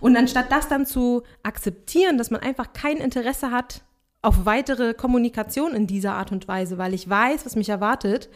Und 0.00 0.16
anstatt 0.16 0.50
das 0.50 0.68
dann 0.68 0.86
zu 0.86 1.22
akzeptieren, 1.42 2.18
dass 2.18 2.30
man 2.30 2.40
einfach 2.40 2.72
kein 2.72 2.96
Interesse 2.96 3.50
hat, 3.50 3.82
auf 4.22 4.44
weitere 4.44 4.94
Kommunikation 4.94 5.74
in 5.74 5.86
dieser 5.86 6.14
Art 6.14 6.32
und 6.32 6.46
Weise, 6.48 6.78
weil 6.78 6.94
ich 6.94 7.08
weiß, 7.08 7.46
was 7.46 7.56
mich 7.56 7.68
erwartet, 7.68 8.28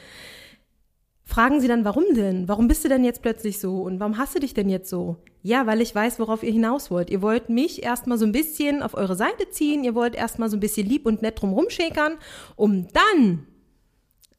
fragen 1.25 1.61
sie 1.61 1.68
dann, 1.68 1.85
warum 1.85 2.05
denn? 2.14 2.49
Warum 2.49 2.68
bist 2.68 2.85
du 2.85 2.88
denn 2.88 3.05
jetzt 3.05 3.23
plötzlich 3.23 3.59
so? 3.59 3.83
Und 3.83 4.01
warum 4.01 4.18
hast 4.18 4.35
du 4.35 4.40
dich 4.40 4.55
denn 4.55 4.68
jetzt 4.68 4.88
so? 4.88 5.16
Ja, 5.42 5.66
weil 5.66 5.81
ich 5.81 5.94
weiß, 5.94 6.18
worauf 6.20 6.42
ihr 6.42 6.53
hinaus 6.53 6.90
wollt. 6.90 7.11
Ihr 7.11 7.20
wollt 7.20 7.51
mich 7.51 7.83
erstmal 7.83 8.16
so 8.16 8.25
ein 8.25 8.33
bisschen 8.33 8.83
auf 8.83 8.94
eure 8.94 9.16
Seite 9.16 9.51
ziehen, 9.51 9.85
ihr 9.85 9.94
wollt 9.94 10.14
erstmal 10.14 10.49
so 10.49 10.57
ein 10.57 10.61
bisschen 10.61 10.88
lieb 10.88 11.05
und 11.07 11.23
nett 11.23 11.40
drum 11.40 11.53
rumschäkern, 11.53 12.14
um 12.57 12.88
dann 12.88 13.47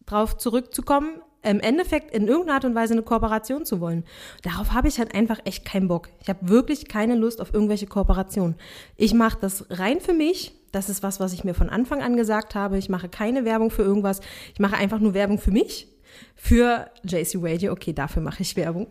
drauf 0.06 0.38
zurückzukommen, 0.38 1.22
im 1.44 1.60
Endeffekt 1.60 2.12
in 2.12 2.28
irgendeiner 2.28 2.56
Art 2.56 2.66
und 2.66 2.74
Weise 2.74 2.94
eine 2.94 3.04
Kooperation 3.04 3.66
zu 3.66 3.80
wollen. 3.80 4.04
Darauf 4.42 4.74
habe 4.74 4.88
ich 4.88 4.98
halt 4.98 5.14
einfach 5.14 5.40
echt 5.46 5.64
keinen 5.64 5.88
Bock. 5.88 6.10
Ich 6.22 6.28
habe 6.28 6.50
wirklich 6.50 6.88
keine 6.88 7.16
Lust 7.16 7.40
auf 7.40 7.54
irgendwelche 7.54 7.86
Kooperationen. 7.86 8.56
Ich 8.98 9.14
mache 9.14 9.38
das 9.40 9.66
rein 9.70 10.02
für 10.02 10.14
mich, 10.14 10.56
das 10.76 10.90
ist 10.90 11.02
was, 11.02 11.20
was 11.20 11.34
ich 11.34 11.44
mir 11.44 11.54
von 11.54 11.70
Anfang 11.70 12.02
an 12.02 12.18
gesagt 12.18 12.54
habe. 12.54 12.78
Ich 12.78 12.90
mache 12.90 13.08
keine 13.08 13.46
Werbung 13.46 13.72
für 13.72 13.84
irgendwas. 13.84 14.20
Ich 14.54 14.60
mache 14.60 14.76
einfach 14.76 15.00
nur 15.00 15.14
Werbung 15.14 15.40
für 15.40 15.52
mich, 15.52 15.88
für 16.36 16.88
JC 17.04 17.38
Radio. 17.42 17.72
Okay, 17.72 17.94
dafür 17.94 18.22
mache 18.22 18.42
ich 18.42 18.56
Werbung. 18.58 18.88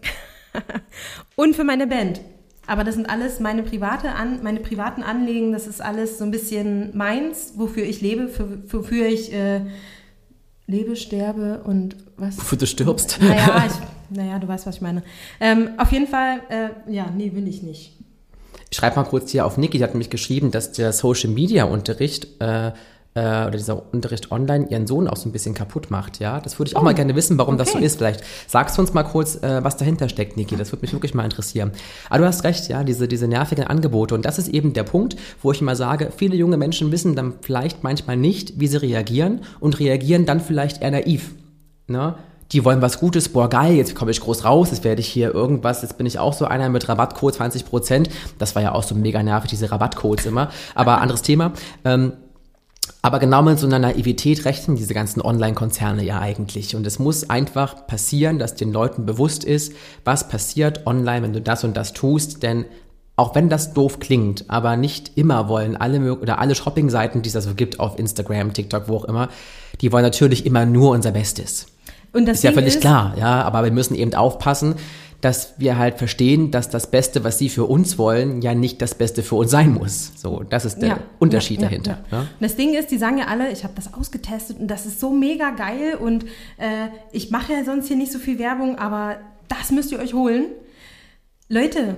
und 1.36 1.54
für 1.54 1.64
meine 1.64 1.86
Band. 1.86 2.20
Aber 2.66 2.82
das 2.84 2.94
sind 2.94 3.10
alles 3.10 3.40
meine 3.40 3.62
private 3.62 4.12
An 4.12 4.42
meine 4.42 4.60
privaten 4.60 5.02
Anliegen. 5.02 5.52
Das 5.52 5.66
ist 5.66 5.82
alles 5.82 6.16
so 6.16 6.24
ein 6.24 6.30
bisschen 6.30 6.96
meins, 6.96 7.52
wofür 7.56 7.84
ich 7.84 8.00
lebe, 8.00 8.28
für, 8.28 8.72
wofür 8.72 9.06
ich 9.06 9.34
äh, 9.34 9.60
lebe, 10.66 10.96
sterbe 10.96 11.62
und 11.64 11.96
was. 12.16 12.38
Wofür 12.38 12.56
du 12.56 12.66
stirbst. 12.66 13.18
Naja, 13.20 13.66
ich, 14.10 14.16
naja, 14.16 14.38
du 14.38 14.48
weißt, 14.48 14.66
was 14.66 14.76
ich 14.76 14.80
meine. 14.80 15.02
Ähm, 15.38 15.70
auf 15.76 15.92
jeden 15.92 16.06
Fall, 16.06 16.40
äh, 16.48 16.90
ja, 16.90 17.10
nee, 17.14 17.34
will 17.34 17.46
ich 17.46 17.62
nicht. 17.62 17.98
Ich 18.74 18.78
schreibe 18.78 18.96
mal 18.96 19.04
kurz 19.04 19.30
hier 19.30 19.46
auf 19.46 19.56
Niki, 19.56 19.78
die 19.78 19.84
hat 19.84 19.90
nämlich 19.90 20.10
geschrieben, 20.10 20.50
dass 20.50 20.72
der 20.72 20.92
Social 20.92 21.30
Media 21.30 21.62
Unterricht 21.62 22.26
äh, 22.40 22.70
äh, 22.70 22.72
oder 23.14 23.52
dieser 23.52 23.94
Unterricht 23.94 24.32
online 24.32 24.66
ihren 24.68 24.88
Sohn 24.88 25.06
auch 25.06 25.16
so 25.16 25.28
ein 25.28 25.32
bisschen 25.32 25.54
kaputt 25.54 25.92
macht, 25.92 26.18
ja. 26.18 26.40
Das 26.40 26.58
würde 26.58 26.70
ich 26.70 26.76
auch 26.76 26.80
oh, 26.80 26.84
mal 26.84 26.92
gerne 26.92 27.14
wissen, 27.14 27.38
warum 27.38 27.54
okay. 27.54 27.62
das 27.62 27.72
so 27.74 27.78
ist. 27.78 27.98
Vielleicht 27.98 28.24
sagst 28.48 28.76
du 28.76 28.82
uns 28.82 28.92
mal 28.92 29.04
kurz, 29.04 29.36
äh, 29.36 29.62
was 29.62 29.76
dahinter 29.76 30.08
steckt, 30.08 30.36
Niki. 30.36 30.56
Das 30.56 30.72
würde 30.72 30.82
mich 30.82 30.92
wirklich 30.92 31.14
mal 31.14 31.22
interessieren. 31.22 31.70
Aber 32.10 32.18
du 32.18 32.26
hast 32.26 32.42
recht, 32.42 32.66
ja, 32.66 32.82
diese, 32.82 33.06
diese 33.06 33.28
nervigen 33.28 33.64
Angebote. 33.64 34.12
Und 34.12 34.24
das 34.24 34.40
ist 34.40 34.48
eben 34.48 34.72
der 34.72 34.82
Punkt, 34.82 35.14
wo 35.40 35.52
ich 35.52 35.60
immer 35.60 35.76
sage, 35.76 36.10
viele 36.16 36.34
junge 36.34 36.56
Menschen 36.56 36.90
wissen 36.90 37.14
dann 37.14 37.34
vielleicht 37.42 37.84
manchmal 37.84 38.16
nicht, 38.16 38.58
wie 38.58 38.66
sie 38.66 38.82
reagieren 38.82 39.42
und 39.60 39.78
reagieren 39.78 40.26
dann 40.26 40.40
vielleicht 40.40 40.82
eher 40.82 40.90
naiv. 40.90 41.30
Ne? 41.86 42.16
Die 42.52 42.64
wollen 42.64 42.82
was 42.82 43.00
Gutes, 43.00 43.28
boah 43.28 43.48
geil, 43.48 43.74
jetzt 43.74 43.94
komme 43.94 44.10
ich 44.10 44.20
groß 44.20 44.44
raus, 44.44 44.70
jetzt 44.70 44.84
werde 44.84 45.00
ich 45.00 45.08
hier 45.08 45.34
irgendwas, 45.34 45.82
jetzt 45.82 45.96
bin 45.96 46.06
ich 46.06 46.18
auch 46.18 46.32
so 46.32 46.44
einer 46.44 46.68
mit 46.68 46.88
Rabattcode 46.88 47.34
20 47.34 47.64
Prozent. 47.64 48.10
Das 48.38 48.54
war 48.54 48.62
ja 48.62 48.72
auch 48.72 48.82
so 48.82 48.94
mega 48.94 49.22
nervig, 49.22 49.50
diese 49.50 49.70
Rabattcodes 49.70 50.26
immer. 50.26 50.50
Aber 50.74 50.98
anderes 51.00 51.22
Thema. 51.22 51.52
Ähm, 51.84 52.12
aber 53.02 53.18
genau 53.18 53.42
mit 53.42 53.58
so 53.58 53.66
einer 53.66 53.78
Naivität 53.78 54.44
rechnen 54.44 54.76
diese 54.76 54.94
ganzen 54.94 55.20
Online-Konzerne 55.20 56.04
ja 56.04 56.20
eigentlich. 56.20 56.76
Und 56.76 56.86
es 56.86 56.98
muss 56.98 57.28
einfach 57.28 57.86
passieren, 57.86 58.38
dass 58.38 58.54
den 58.54 58.72
Leuten 58.72 59.06
bewusst 59.06 59.44
ist, 59.44 59.74
was 60.04 60.28
passiert 60.28 60.86
online, 60.86 61.22
wenn 61.22 61.32
du 61.32 61.40
das 61.40 61.64
und 61.64 61.76
das 61.76 61.92
tust. 61.92 62.42
Denn 62.42 62.64
auch 63.16 63.34
wenn 63.34 63.48
das 63.48 63.74
doof 63.74 64.00
klingt, 64.00 64.46
aber 64.48 64.76
nicht 64.76 65.16
immer 65.16 65.48
wollen 65.48 65.76
alle 65.76 66.14
oder 66.16 66.38
alle 66.38 66.54
Shopping-Seiten, 66.54 67.22
die 67.22 67.28
es 67.28 67.36
also 67.36 67.54
gibt 67.54 67.78
auf 67.78 67.98
Instagram, 67.98 68.52
TikTok, 68.52 68.88
wo 68.88 68.96
auch 68.96 69.04
immer, 69.04 69.28
die 69.80 69.92
wollen 69.92 70.02
natürlich 70.02 70.46
immer 70.46 70.66
nur 70.66 70.90
unser 70.90 71.12
Bestes. 71.12 71.66
Und 72.14 72.26
das 72.26 72.38
ist 72.38 72.44
ja 72.44 72.52
völlig 72.52 72.74
ist, 72.76 72.80
klar, 72.80 73.14
ja, 73.18 73.42
aber 73.42 73.64
wir 73.64 73.72
müssen 73.72 73.94
eben 73.94 74.14
aufpassen, 74.14 74.76
dass 75.20 75.54
wir 75.58 75.78
halt 75.78 75.98
verstehen, 75.98 76.50
dass 76.50 76.68
das 76.68 76.90
Beste, 76.90 77.24
was 77.24 77.38
sie 77.38 77.48
für 77.48 77.64
uns 77.64 77.96
wollen, 77.96 78.42
ja 78.42 78.54
nicht 78.54 78.82
das 78.82 78.94
Beste 78.94 79.22
für 79.22 79.36
uns 79.36 79.50
sein 79.50 79.72
muss. 79.72 80.12
So, 80.16 80.42
das 80.42 80.66
ist 80.66 80.80
der 80.80 80.88
ja, 80.88 80.98
Unterschied 81.18 81.60
ja, 81.60 81.68
dahinter. 81.68 81.98
Ja. 82.10 82.26
Das 82.40 82.56
Ding 82.56 82.74
ist, 82.74 82.90
die 82.90 82.98
sagen 82.98 83.18
ja 83.18 83.26
alle, 83.26 83.50
ich 83.50 83.64
habe 83.64 83.72
das 83.74 83.94
ausgetestet 83.94 84.60
und 84.60 84.68
das 84.68 84.84
ist 84.84 85.00
so 85.00 85.10
mega 85.10 85.50
geil 85.50 85.94
und 85.98 86.24
äh, 86.58 86.88
ich 87.10 87.30
mache 87.30 87.54
ja 87.54 87.64
sonst 87.64 87.88
hier 87.88 87.96
nicht 87.96 88.12
so 88.12 88.18
viel 88.18 88.38
Werbung, 88.38 88.78
aber 88.78 89.16
das 89.48 89.70
müsst 89.70 89.92
ihr 89.92 89.98
euch 89.98 90.12
holen. 90.12 90.44
Leute, 91.48 91.96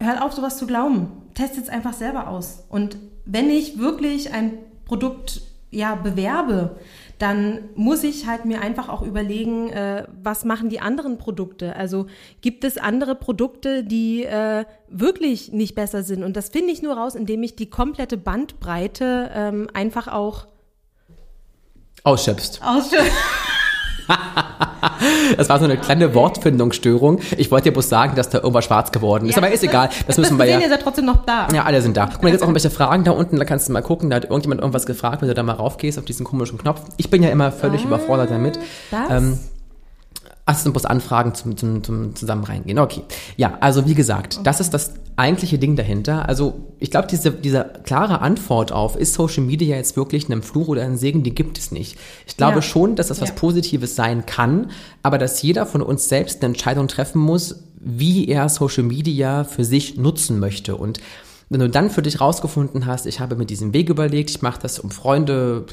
hört 0.00 0.20
auf, 0.20 0.32
sowas 0.32 0.58
zu 0.58 0.66
glauben. 0.66 1.12
Testet 1.34 1.64
es 1.64 1.68
einfach 1.68 1.92
selber 1.92 2.28
aus. 2.28 2.64
Und 2.68 2.96
wenn 3.24 3.48
ich 3.50 3.78
wirklich 3.78 4.32
ein 4.32 4.54
Produkt 4.84 5.42
ja 5.70 5.94
bewerbe, 5.94 6.76
dann 7.18 7.70
muss 7.74 8.04
ich 8.04 8.26
halt 8.26 8.44
mir 8.44 8.60
einfach 8.60 8.88
auch 8.88 9.02
überlegen, 9.02 9.70
äh, 9.70 10.06
was 10.22 10.44
machen 10.44 10.68
die 10.68 10.80
anderen 10.80 11.16
Produkte? 11.16 11.74
Also 11.76 12.06
gibt 12.42 12.62
es 12.64 12.76
andere 12.76 13.14
Produkte, 13.14 13.84
die 13.84 14.24
äh, 14.24 14.64
wirklich 14.88 15.52
nicht 15.52 15.74
besser 15.74 16.02
sind? 16.02 16.22
Und 16.22 16.36
das 16.36 16.50
finde 16.50 16.72
ich 16.72 16.82
nur 16.82 16.96
raus, 16.96 17.14
indem 17.14 17.42
ich 17.42 17.56
die 17.56 17.70
komplette 17.70 18.18
Bandbreite 18.18 19.30
ähm, 19.34 19.68
einfach 19.72 20.08
auch 20.08 20.46
Ausschöpfst. 22.02 22.60
ausschöpfe. 22.62 23.10
Das 25.36 25.48
war 25.48 25.58
so 25.58 25.64
eine 25.64 25.76
kleine 25.76 26.14
Wortfindungsstörung. 26.14 27.20
Ich 27.36 27.50
wollte 27.50 27.64
dir 27.64 27.72
bloß 27.72 27.88
sagen, 27.88 28.14
dass 28.16 28.28
da 28.28 28.38
irgendwas 28.38 28.64
schwarz 28.64 28.92
geworden 28.92 29.28
ist. 29.28 29.36
Aber 29.36 29.50
ist 29.50 29.64
egal. 29.64 29.90
Das 30.06 30.18
müssen 30.18 30.38
wir 30.38 30.46
sehen, 30.46 30.60
ja. 30.60 30.66
ihr 30.66 30.68
seid 30.68 30.82
trotzdem 30.82 31.04
noch 31.04 31.24
da. 31.24 31.48
Ja, 31.52 31.64
alle 31.64 31.82
sind 31.82 31.96
da. 31.96 32.08
Guck 32.10 32.22
mal, 32.22 32.30
jetzt 32.30 32.42
auch 32.42 32.48
irgendwelche 32.48 32.70
Fragen 32.70 33.04
da 33.04 33.10
unten. 33.10 33.36
Da 33.38 33.44
kannst 33.44 33.68
du 33.68 33.72
mal 33.72 33.82
gucken. 33.82 34.10
Da 34.10 34.16
hat 34.16 34.24
irgendjemand 34.24 34.60
irgendwas 34.60 34.86
gefragt, 34.86 35.22
wenn 35.22 35.28
du 35.28 35.34
da 35.34 35.42
mal 35.42 35.54
raufgehst 35.54 35.98
auf 35.98 36.04
diesen 36.04 36.24
komischen 36.24 36.58
Knopf. 36.58 36.80
Ich 36.96 37.10
bin 37.10 37.22
ja 37.22 37.30
immer 37.30 37.52
völlig 37.52 37.84
überfordert 37.84 38.30
damit. 38.30 38.58
Das? 38.90 39.10
Ähm, 39.10 39.38
Ach, 40.48 40.54
das 40.54 40.62
sind 40.62 40.72
bloß 40.72 40.84
Anfragen 40.86 41.34
zum, 41.34 41.56
zum, 41.56 41.82
zum 41.82 42.14
zusammen 42.14 42.44
reingehen. 42.44 42.78
Okay. 42.78 43.02
Ja, 43.36 43.58
also 43.60 43.84
wie 43.86 43.94
gesagt, 43.96 44.38
das 44.44 44.60
ist 44.60 44.72
das 44.72 44.94
eigentliche 45.16 45.58
Ding 45.58 45.74
dahinter. 45.74 46.28
Also 46.28 46.54
ich 46.78 46.90
glaube, 46.92 47.08
diese, 47.08 47.32
diese 47.32 47.64
klare 47.84 48.20
Antwort 48.20 48.70
auf, 48.70 48.94
ist 48.96 49.14
Social 49.14 49.42
Media 49.42 49.74
jetzt 49.76 49.96
wirklich 49.96 50.28
ein 50.28 50.42
Fluch 50.42 50.68
oder 50.68 50.82
ein 50.82 50.96
Segen, 50.98 51.24
die 51.24 51.34
gibt 51.34 51.58
es 51.58 51.72
nicht. 51.72 51.98
Ich 52.28 52.36
glaube 52.36 52.56
Ja. 52.56 52.62
schon, 52.62 52.94
dass 52.94 53.08
das 53.08 53.20
was 53.20 53.30
Ja. 53.30 53.34
Positives 53.34 53.96
sein 53.96 54.24
kann, 54.24 54.70
aber 55.02 55.18
dass 55.18 55.42
jeder 55.42 55.66
von 55.66 55.82
uns 55.82 56.08
selbst 56.08 56.42
eine 56.42 56.52
Entscheidung 56.54 56.86
treffen 56.86 57.18
muss, 57.20 57.64
wie 57.80 58.28
er 58.28 58.48
Social 58.48 58.84
Media 58.84 59.42
für 59.44 59.64
sich 59.64 59.96
nutzen 59.96 60.38
möchte. 60.38 60.76
Und 60.76 61.00
wenn 61.48 61.60
du 61.60 61.68
dann 61.68 61.90
für 61.90 62.02
dich 62.02 62.20
rausgefunden 62.20 62.86
hast, 62.86 63.06
ich 63.06 63.20
habe 63.20 63.36
mir 63.36 63.46
diesen 63.46 63.72
Weg 63.72 63.88
überlegt, 63.88 64.30
ich 64.30 64.42
mache 64.42 64.60
das, 64.60 64.78
um 64.78 64.90
Freunde 64.90 65.66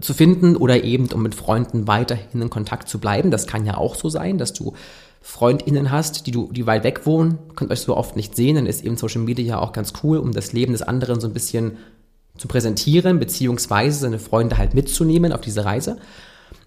zu 0.00 0.14
finden 0.14 0.56
oder 0.56 0.84
eben 0.84 1.08
um 1.12 1.22
mit 1.22 1.34
Freunden 1.34 1.86
weiterhin 1.86 2.42
in 2.42 2.50
Kontakt 2.50 2.88
zu 2.88 2.98
bleiben. 2.98 3.30
Das 3.30 3.46
kann 3.46 3.66
ja 3.66 3.76
auch 3.76 3.94
so 3.94 4.08
sein, 4.08 4.38
dass 4.38 4.52
du 4.52 4.74
FreundInnen 5.22 5.90
hast, 5.90 6.26
die 6.26 6.30
du, 6.30 6.50
die 6.50 6.66
weit 6.66 6.84
weg 6.84 7.04
wohnen, 7.04 7.38
könnt 7.56 7.70
euch 7.70 7.80
so 7.80 7.96
oft 7.96 8.16
nicht 8.16 8.34
sehen, 8.34 8.56
dann 8.56 8.66
ist 8.66 8.84
eben 8.84 8.96
Social 8.96 9.20
Media 9.20 9.44
ja 9.44 9.58
auch 9.58 9.72
ganz 9.72 9.92
cool, 10.02 10.18
um 10.18 10.32
das 10.32 10.52
Leben 10.52 10.72
des 10.72 10.82
anderen 10.82 11.20
so 11.20 11.26
ein 11.26 11.34
bisschen 11.34 11.76
zu 12.38 12.48
präsentieren, 12.48 13.18
beziehungsweise 13.18 13.98
seine 13.98 14.18
Freunde 14.18 14.56
halt 14.56 14.72
mitzunehmen 14.72 15.32
auf 15.32 15.42
diese 15.42 15.66
Reise. 15.66 15.98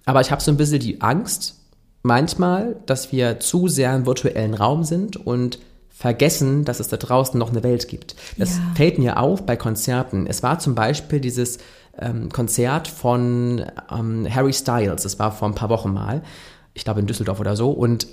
Aber 0.06 0.22
ich 0.22 0.32
habe 0.32 0.42
so 0.42 0.52
ein 0.52 0.58
bisschen 0.58 0.80
die 0.80 1.02
Angst, 1.02 1.56
manchmal, 2.04 2.76
dass 2.86 3.12
wir 3.12 3.40
zu 3.40 3.68
sehr 3.68 3.96
im 3.96 4.06
virtuellen 4.06 4.54
Raum 4.54 4.84
sind 4.84 5.18
und 5.18 5.58
vergessen, 5.94 6.66
dass 6.66 6.80
es 6.80 6.88
da 6.90 6.98
draußen 6.98 7.40
noch 7.40 7.52
eine 7.52 7.64
Welt 7.64 7.88
gibt. 7.88 8.16
Das 8.38 8.58
Ja. 8.58 8.64
fällt 8.76 8.98
mir 9.00 9.20
auf 9.20 9.46
bei 9.46 9.56
Konzerten. 9.56 10.26
Es 10.28 10.42
war 10.44 10.60
zum 10.60 10.76
Beispiel 10.76 11.20
dieses 11.22 11.60
ähm, 12.00 12.30
Konzert 12.30 12.88
von 12.88 13.64
ähm, 13.92 14.28
Harry 14.34 14.52
Styles. 14.54 15.04
Das 15.04 15.20
war 15.20 15.32
vor 15.32 15.48
ein 15.48 15.56
paar 15.56 15.70
Wochen 15.70 15.94
mal. 15.94 16.24
Ich 16.74 16.84
glaube 16.84 17.00
in 17.00 17.06
Düsseldorf 17.06 17.40
oder 17.40 17.56
so. 17.56 17.70
Und 17.72 18.08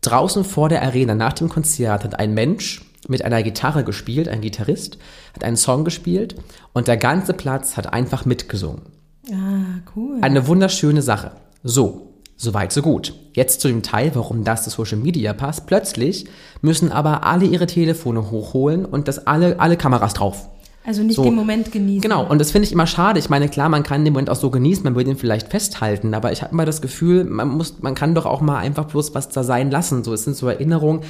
draußen 0.00 0.44
vor 0.44 0.68
der 0.68 0.82
Arena 0.82 1.14
nach 1.14 1.32
dem 1.32 1.48
Konzert 1.48 2.04
hat 2.04 2.18
ein 2.18 2.34
Mensch 2.34 2.84
mit 3.08 3.24
einer 3.24 3.42
Gitarre 3.44 3.84
gespielt, 3.84 4.28
ein 4.28 4.40
Gitarrist, 4.40 4.98
hat 5.34 5.44
einen 5.44 5.56
Song 5.56 5.84
gespielt 5.84 6.34
und 6.72 6.88
der 6.88 6.96
ganze 6.96 7.32
Platz 7.34 7.76
hat 7.76 7.92
einfach 7.92 8.24
mitgesungen. 8.24 8.82
Ah, 9.30 9.80
cool. 9.94 10.18
Eine 10.22 10.46
wunderschöne 10.48 11.02
Sache. 11.02 11.32
So, 11.62 12.05
soweit, 12.36 12.72
so 12.72 12.82
gut. 12.82 13.14
Jetzt 13.32 13.60
zu 13.60 13.68
dem 13.68 13.82
Teil, 13.82 14.12
warum 14.14 14.44
das 14.44 14.64
zu 14.64 14.70
Social 14.70 14.98
Media 14.98 15.32
passt. 15.32 15.66
Plötzlich 15.66 16.26
müssen 16.62 16.92
aber 16.92 17.24
alle 17.24 17.46
ihre 17.46 17.66
Telefone 17.66 18.30
hochholen 18.30 18.84
und 18.84 19.08
das 19.08 19.26
alle, 19.26 19.60
alle 19.60 19.76
Kameras 19.76 20.14
drauf. 20.14 20.48
Also 20.86 21.02
nicht 21.02 21.16
So. 21.16 21.24
den 21.24 21.34
Moment 21.34 21.72
genießen. 21.72 22.00
Genau, 22.00 22.24
und 22.24 22.38
das 22.38 22.52
finde 22.52 22.66
ich 22.66 22.72
immer 22.72 22.86
schade. 22.86 23.18
Ich 23.18 23.28
meine, 23.28 23.48
klar, 23.48 23.68
man 23.68 23.82
kann 23.82 24.04
den 24.04 24.12
Moment 24.12 24.30
auch 24.30 24.36
so 24.36 24.50
genießen, 24.50 24.84
man 24.84 24.94
will 24.94 25.06
ihn 25.06 25.16
vielleicht 25.16 25.48
festhalten, 25.48 26.14
aber 26.14 26.30
ich 26.30 26.42
habe 26.42 26.52
immer 26.52 26.64
das 26.64 26.80
Gefühl, 26.80 27.24
man 27.24 27.48
muss, 27.48 27.80
man 27.80 27.96
kann 27.96 28.14
doch 28.14 28.24
auch 28.24 28.40
mal 28.40 28.58
einfach 28.58 28.84
bloß 28.84 29.12
was 29.12 29.28
da 29.28 29.42
sein 29.42 29.72
lassen. 29.72 30.04
So, 30.04 30.14
es 30.14 30.22
sind 30.22 30.36
so 30.36 30.46
Erinnerungen, 30.46 31.00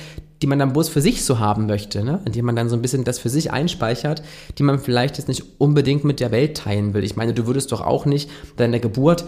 die 0.41 0.47
man 0.47 0.59
dann 0.59 0.73
bloß 0.73 0.89
für 0.89 1.03
sich 1.03 1.27
so 1.27 1.41
haben 1.41 1.67
möchte, 1.67 2.03
ne? 2.03 2.21
Indem 2.25 2.47
man 2.47 2.57
dann 2.57 2.71
so 2.71 2.77
ein 2.77 2.81
bisschen 2.81 3.05
das 3.05 3.19
für 3.19 3.29
sich 3.29 3.53
einspeichert, 3.53 4.23
die 4.57 4.63
man 4.63 4.79
vielleicht 4.79 5.19
jetzt 5.19 5.29
nicht 5.29 5.45
unbedingt 5.59 6.05
mit 6.05 6.21
der 6.21 6.31
Welt 6.31 6.57
teilen 6.57 6.95
will. 6.95 7.05
Ich 7.05 7.17
meine, 7.17 7.35
du 7.35 7.47
würdest 7.47 7.71
doch 7.71 7.83
auch 7.83 8.07
nicht 8.07 8.31
deine 8.57 8.81
Geburt 8.81 9.25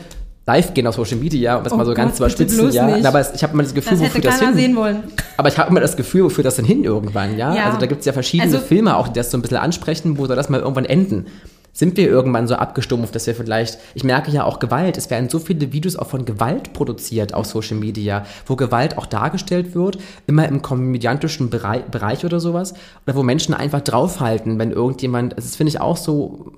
live 0.49 0.73
gehen 0.75 0.87
auf 0.87 0.95
Social 0.95 1.19
Media, 1.19 1.57
um 1.59 1.65
das 1.65 1.73
Oh 1.73 1.77
mal 1.77 1.85
so 1.85 1.93
ganz 1.95 2.17
zu 2.17 2.23
Gott, 2.23 2.33
überspitzen, 2.33 2.71
ja. 2.73 2.87
nicht. 2.87 3.05
Aber 3.07 3.21
es, 3.21 3.33
ich 3.35 3.43
habe 3.43 3.53
immer 3.53 3.63
das 3.63 3.75
Gefühl, 3.75 3.99
Das 3.99 4.01
wofür 4.09 4.21
das 4.23 4.41
hin. 4.41 4.55
sehen 4.55 4.77
wollen. 4.77 5.03
Aber 5.37 5.49
ich 5.49 5.59
habe 5.59 5.71
immer 5.71 5.81
das 5.81 5.97
Gefühl, 5.97 6.25
wofür 6.25 6.43
das 6.43 6.57
denn 6.57 6.65
hin 6.65 6.85
irgendwann, 6.85 7.37
ja? 7.37 7.55
Ja. 7.55 7.65
Also 7.67 7.79
da 7.79 7.87
gibt's 7.87 8.07
ja 8.07 8.13
verschiedene 8.15 8.51
Also- 8.55 8.65
Filme 8.67 8.97
auch, 8.97 9.09
die 9.09 9.15
das 9.15 9.31
so 9.31 9.37
ein 9.39 9.43
bisschen 9.43 9.59
ansprechen, 9.59 10.17
wo 10.19 10.27
soll 10.27 10.37
das 10.37 10.49
mal 10.49 10.61
irgendwann 10.61 10.87
enden? 10.87 11.27
Sind 11.75 11.97
wir 11.97 12.09
irgendwann 12.09 12.49
so 12.49 12.55
abgestumpft, 12.57 13.15
dass 13.15 13.27
wir 13.29 13.37
vielleicht, 13.37 13.79
ich 13.95 14.03
merke 14.03 14.33
ja 14.33 14.43
auch 14.43 14.59
Gewalt, 14.59 14.97
es 14.97 15.11
werden 15.11 15.29
so 15.29 15.39
viele 15.39 15.71
Videos 15.73 15.95
auch 15.95 16.09
von 16.09 16.25
Gewalt 16.25 16.73
produziert 16.73 17.35
auf 17.35 17.47
Social 17.47 17.77
Media, 17.77 18.25
wo 18.47 18.57
Gewalt 18.57 18.99
auch 18.99 19.07
dargestellt 19.07 19.77
wird, 19.77 19.99
immer 20.27 20.49
im 20.49 20.61
komödiantischen 20.61 21.51
Bereich, 21.51 21.83
Bereich 21.85 22.25
oder 22.25 22.41
sowas, 22.41 22.75
oder 23.07 23.15
wo 23.15 23.23
Menschen 23.23 23.55
einfach 23.55 23.81
draufhalten, 23.83 24.59
wenn 24.59 24.73
irgendjemand, 24.73 25.37
das 25.37 25.55
finde 25.55 25.69
ich 25.69 25.81
auch 25.81 25.97
so, 25.99 26.51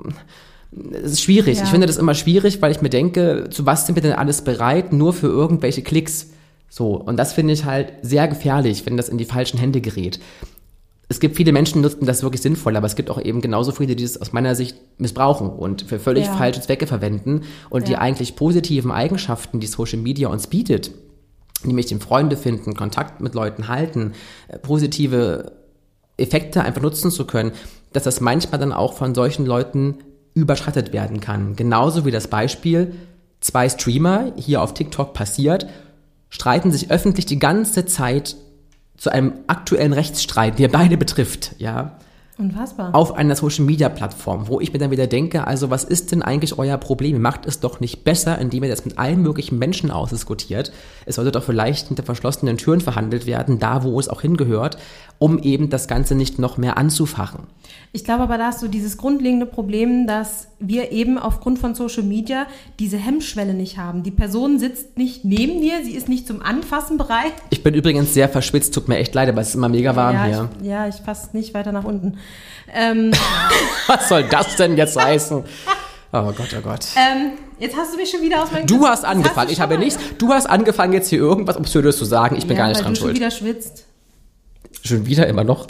es 0.93 1.13
ist 1.13 1.23
schwierig. 1.23 1.59
Ja. 1.59 1.65
Ich 1.65 1.71
finde 1.71 1.87
das 1.87 1.97
immer 1.97 2.15
schwierig, 2.15 2.63
weil 2.63 2.71
ich 2.71 2.81
mir 2.81 2.91
denke, 2.91 3.49
zu 3.51 3.67
was 3.67 3.87
sind 3.87 3.95
wir 3.97 4.03
denn 4.03 4.13
alles 4.13 4.43
bereit, 4.43 4.93
nur 4.93 5.13
für 5.13 5.27
irgendwelche 5.27 5.83
Klicks? 5.83 6.29
So, 6.69 6.95
und 6.95 7.17
das 7.17 7.33
finde 7.33 7.53
ich 7.53 7.65
halt 7.65 7.93
sehr 8.03 8.29
gefährlich, 8.29 8.87
wenn 8.87 8.97
das 8.97 9.09
in 9.09 9.19
die 9.19 9.25
falschen 9.25 9.59
Hände 9.59 9.81
gerät. 9.81 10.21
Es 11.09 11.19
gibt 11.19 11.35
viele 11.37 11.51
Menschen, 11.51 11.79
die 11.79 11.81
nutzen 11.81 12.07
das 12.07 12.23
wirklich 12.23 12.41
sinnvoll, 12.41 12.77
aber 12.77 12.87
es 12.87 12.95
gibt 12.95 13.11
auch 13.11 13.21
eben 13.21 13.41
genauso 13.41 13.73
viele, 13.73 13.97
die 13.97 14.05
das 14.05 14.21
aus 14.21 14.33
meiner 14.33 14.55
Sicht 14.55 14.77
missbrauchen 14.99 15.51
und 15.51 15.83
für 15.83 15.99
völlig 15.99 16.27
Ja. 16.27 16.33
falsche 16.37 16.61
Zwecke 16.61 16.87
verwenden 16.87 17.43
und 17.69 17.89
die 17.89 17.93
Ja. 17.93 17.99
eigentlich 17.99 18.37
positiven 18.37 18.93
Eigenschaften, 18.93 19.59
die 19.59 19.67
Social 19.67 19.99
Media 19.99 20.29
uns 20.29 20.47
bietet, 20.47 20.93
nämlich 21.65 21.87
den 21.87 21.99
Freunde 22.01 22.37
finden, 22.37 22.75
Kontakt 22.75 23.21
mit 23.21 23.35
Leuten 23.35 23.67
halten, 23.67 24.13
äh, 24.47 24.59
positive 24.59 25.51
Effekte 26.17 26.63
einfach 26.63 26.81
nutzen 26.83 27.11
zu 27.11 27.27
können, 27.27 27.51
dass 27.93 28.05
das 28.05 28.21
manchmal 28.21 28.61
dann 28.61 28.73
auch 28.73 28.93
von 28.93 29.13
solchen 29.17 29.47
Leuten 29.47 29.97
überschattet 30.35 30.93
werden 30.93 31.21
kann. 31.21 31.57
Genauso 31.57 32.05
wie 32.05 32.11
das 32.11 32.29
Beispiel, 32.29 32.95
zwei 33.41 33.69
Streamer 33.69 34.33
hier 34.37 34.63
auf 34.63 34.75
TikTok 34.75 35.15
passiert, 35.15 35.67
streiten 36.29 36.71
sich 36.71 36.91
öffentlich 36.91 37.27
die 37.27 37.39
ganze 37.39 37.87
Zeit 37.87 38.37
zu 38.97 39.11
einem 39.11 39.33
aktuellen 39.47 39.93
Rechtsstreit, 39.93 40.59
der 40.59 40.69
beide 40.69 40.97
betrifft, 40.97 41.57
ja 41.59 41.99
Unfassbar. 42.41 42.95
auf 42.95 43.15
einer 43.15 43.37
Social 43.37 43.67
Media 43.67 43.91
Plattform, 43.91 44.49
wo 44.49 44.61
ich 44.61 44.73
mir 44.73 44.79
dann 44.79 44.91
wieder 44.91 45.07
denke, 45.07 45.47
also 45.47 45.69
was 45.69 45.85
ist 45.85 46.11
denn 46.11 46.23
eigentlich 46.23 46.59
euer 46.59 46.79
Problem? 46.79 47.17
Ihr 47.17 47.21
macht 47.21 47.45
es 47.45 47.61
doch 47.61 47.81
nicht 47.81 48.03
besser, 48.03 48.39
indem 48.39 48.65
ihr 48.65 48.71
das 48.71 48.87
mit 48.87 48.99
allen 48.99 49.21
möglichen 49.21 49.59
Menschen 49.59 49.91
ausdiskutiert. 49.91 50.73
Es 51.05 51.17
sollte 51.17 51.33
doch 51.33 51.45
vielleicht 51.45 51.89
hinter 51.89 52.03
verschlossenen 52.03 52.57
Türen 52.57 52.81
verhandelt 52.81 53.27
werden, 53.27 53.59
da 53.59 53.85
wo 53.85 54.01
es 54.01 54.09
auch 54.09 54.23
hingehört, 54.23 54.79
um 55.19 55.39
eben 55.39 55.69
das 55.69 55.87
Ganze 55.87 56.15
nicht 56.15 56.39
noch 56.39 56.57
mehr 56.57 56.79
anzufachen. 56.79 57.41
Ich 57.93 58.05
glaube 58.05 58.23
aber, 58.23 58.39
da 58.39 58.47
hast 58.47 58.63
du 58.63 58.69
dieses 58.69 58.97
grundlegende 58.97 59.45
Problem, 59.47 60.07
dass 60.07 60.49
wir 60.59 60.93
eben 60.93 61.19
aufgrund 61.19 61.59
von 61.59 61.75
Social 61.75 62.03
Media 62.03 62.47
diese 62.79 62.97
Hemmschwelle 62.97 63.53
nicht 63.53 63.79
haben. 63.79 64.03
Die 64.03 64.11
Person 64.11 64.59
sitzt 64.59 64.97
nicht 64.97 65.25
neben 65.25 65.61
dir, 65.61 65.85
sie 65.85 65.93
ist 65.93 66.09
nicht 66.09 66.27
zum 66.27 66.43
Anfassen 66.43 66.99
bereit. 66.99 67.33
Ich 67.51 67.63
bin 67.63 67.75
übrigens 67.75 68.15
sehr 68.15 68.29
verschwitzt, 68.29 68.75
tut 68.75 68.89
mir 68.89 68.99
echt 68.99 69.15
leid, 69.15 69.29
aber 69.29 69.41
es 69.41 69.49
ist 69.49 69.55
immer 69.57 69.69
mega 69.69 69.97
warm 69.97 70.15
ja, 70.15 70.25
hier. 70.25 70.49
Ich, 70.61 70.67
ja, 70.67 70.89
ich 70.89 70.97
fasse 70.97 71.37
nicht 71.37 71.53
weiter 71.53 71.73
nach 71.73 71.85
unten. 71.85 72.19
Ähm, 72.73 73.13
Was 73.87 74.09
soll 74.09 74.25
das 74.25 74.57
denn 74.57 74.77
jetzt 74.77 74.97
heißen? 75.01 75.45
Oh 76.13 76.33
Gott, 76.33 76.55
oh 76.59 76.61
Gott. 76.63 76.87
ähm, 76.97 77.33
jetzt 77.59 77.77
hast 77.77 77.93
du 77.93 77.97
mich 77.97 78.11
schon 78.11 78.21
wieder 78.23 78.43
aus 78.43 78.51
meinem 78.51 78.67
Du 78.67 78.87
hast 78.87 79.05
angefangen, 79.05 79.47
du 79.49 79.53
ich 79.53 79.61
habe 79.61 79.79
nichts. 79.79 79.99
Du 80.19 80.33
hast 80.33 80.47
angefangen, 80.47 80.93
jetzt 80.93 81.09
hier 81.09 81.19
irgendwas 81.21 81.57
Absurdes 81.57 81.99
zu 81.99 82.05
sagen. 82.05 82.37
Ich 82.37 82.47
bin 82.47 82.57
ja, 82.57 82.63
gar 82.65 82.69
nicht 82.69 82.81
dran 82.83 82.95
du 82.95 82.99
schon 82.99 83.07
schuld. 83.09 83.17
wieder 83.17 83.31
schwitzt. 83.31 83.87
Schon 84.83 85.07
wieder 85.07 85.27
immer 85.29 85.45
noch. 85.45 85.67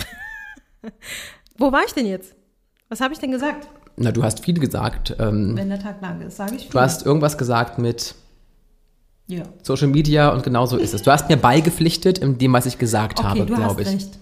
Wo 1.59 1.73
war 1.73 1.83
ich 1.87 1.93
denn 1.93 2.07
jetzt? 2.07 2.35
Was 2.89 3.01
habe 3.01 3.13
ich 3.13 3.21
denn 3.21 3.31
gesagt? 3.31 3.69
Na, 3.97 4.13
du 4.13 4.23
hast 4.23 4.43
viel 4.45 4.59
gesagt. 4.59 5.15
Ähm, 5.19 5.57
Wenn 5.57 5.69
der 5.69 5.79
Tag 5.81 6.01
lang 6.01 6.21
ist, 6.23 6.37
sage 6.39 6.55
ich 6.57 6.63
viel. 6.63 6.71
du 6.71 6.81
hast 6.81 7.05
irgendwas 7.05 7.37
gesagt 7.37 7.79
mit 7.79 8.15
Ja. 9.27 9.43
Social 9.63 9.89
Media 9.89 10.31
und 10.31 10.43
genau 10.43 10.65
so 10.67 10.77
ist 10.79 10.95
es. 10.95 11.03
Du 11.03 11.11
hast 11.11 11.29
mir 11.29 11.37
beigepflichtet 11.37 12.19
in 12.19 12.39
dem, 12.39 12.53
was 12.55 12.65
ich 12.67 12.79
gesagt 12.79 13.19
Okay, 13.19 13.29
habe, 13.29 13.47
du 13.47 13.55
hast 13.55 13.61
glaube 13.61 13.83
ich. 13.83 13.89
recht. 13.89 14.19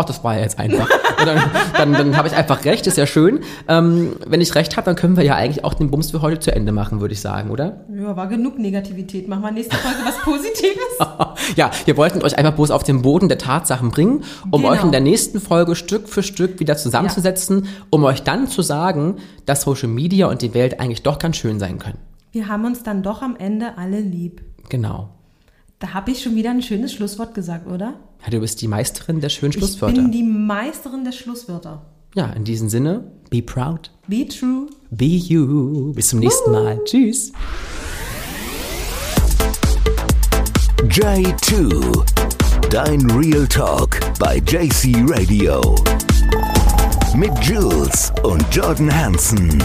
Ach, 0.00 0.04
das 0.04 0.24
war 0.24 0.34
ja 0.36 0.40
jetzt 0.42 0.58
einfach. 0.58 0.88
Und 1.18 1.26
dann 1.26 1.42
dann, 1.76 1.92
dann 1.92 2.16
habe 2.16 2.28
ich 2.28 2.34
einfach 2.34 2.64
recht, 2.64 2.86
ist 2.86 2.96
ja 2.96 3.06
schön. 3.06 3.40
Ähm, 3.68 4.16
wenn 4.26 4.40
ich 4.40 4.54
recht 4.54 4.76
habe, 4.76 4.86
dann 4.86 4.96
können 4.96 5.16
wir 5.16 5.24
ja 5.24 5.34
eigentlich 5.34 5.64
auch 5.64 5.74
den 5.74 5.90
Bums 5.90 6.10
für 6.10 6.22
heute 6.22 6.40
zu 6.40 6.54
Ende 6.54 6.72
machen, 6.72 7.00
würde 7.00 7.12
ich 7.12 7.20
sagen, 7.20 7.50
oder? 7.50 7.84
Ja, 7.94 8.16
war 8.16 8.26
genug 8.28 8.58
Negativität. 8.58 9.28
Machen 9.28 9.42
wir 9.42 9.50
nächste 9.50 9.76
Folge 9.76 9.98
was 10.04 10.18
Positives. 10.22 11.54
ja, 11.56 11.70
wir 11.84 11.96
wollten 11.96 12.22
euch 12.22 12.38
einfach 12.38 12.54
bloß 12.54 12.70
auf 12.70 12.82
den 12.82 13.02
Boden 13.02 13.28
der 13.28 13.38
Tatsachen 13.38 13.90
bringen, 13.90 14.24
um 14.50 14.62
Genau. 14.62 14.72
euch 14.72 14.82
in 14.82 14.92
der 14.92 15.00
nächsten 15.00 15.40
Folge 15.40 15.74
Stück 15.76 16.08
für 16.08 16.22
Stück 16.22 16.60
wieder 16.60 16.76
zusammenzusetzen, 16.76 17.68
um 17.90 18.04
euch 18.04 18.22
dann 18.22 18.48
zu 18.48 18.62
sagen, 18.62 19.16
dass 19.46 19.62
Social 19.62 19.88
Media 19.88 20.26
und 20.28 20.40
die 20.42 20.54
Welt 20.54 20.80
eigentlich 20.80 21.02
doch 21.02 21.18
ganz 21.18 21.36
schön 21.36 21.58
sein 21.58 21.78
können. 21.78 21.98
Wir 22.32 22.48
haben 22.48 22.64
uns 22.64 22.82
dann 22.82 23.02
doch 23.02 23.22
am 23.22 23.36
Ende 23.36 23.76
alle 23.76 24.00
lieb. 24.00 24.42
Genau. 24.68 25.10
Da 25.80 25.94
habe 25.94 26.10
ich 26.10 26.22
schon 26.22 26.34
wieder 26.36 26.50
ein 26.50 26.60
schönes 26.62 26.92
Schlusswort 26.92 27.34
gesagt, 27.34 27.66
oder? 27.66 27.94
Ja, 28.22 28.30
du 28.30 28.40
bist 28.40 28.60
die 28.60 28.68
Meisterin 28.68 29.20
der 29.20 29.30
schönen 29.30 29.52
Ich 29.52 29.58
Schlusswörter. 29.58 29.94
bin 29.94 30.12
die 30.12 30.22
Meisterin 30.22 31.04
der 31.04 31.12
Schlusswörter. 31.12 31.86
ja, 32.14 32.26
in 32.32 32.44
diesem 32.44 32.68
Sinne, 32.68 33.10
be 33.30 33.40
proud, 33.40 33.90
Be 34.06 34.28
true. 34.28 34.66
be 34.90 35.06
you. 35.06 35.92
Bis 35.94 36.08
zum 36.08 36.18
nächsten 36.20 36.50
Mal. 36.52 36.78
Tschüss. 36.84 37.32
J2. 40.88 42.04
Dein 42.70 43.10
Real 43.10 43.46
Talk 43.48 44.00
bei 44.18 44.36
JC 44.38 44.94
Radio. 45.08 45.60
Mit 47.16 47.32
Jules 47.42 48.12
und 48.22 48.44
Jordan 48.54 48.94
Hansen. 48.94 49.62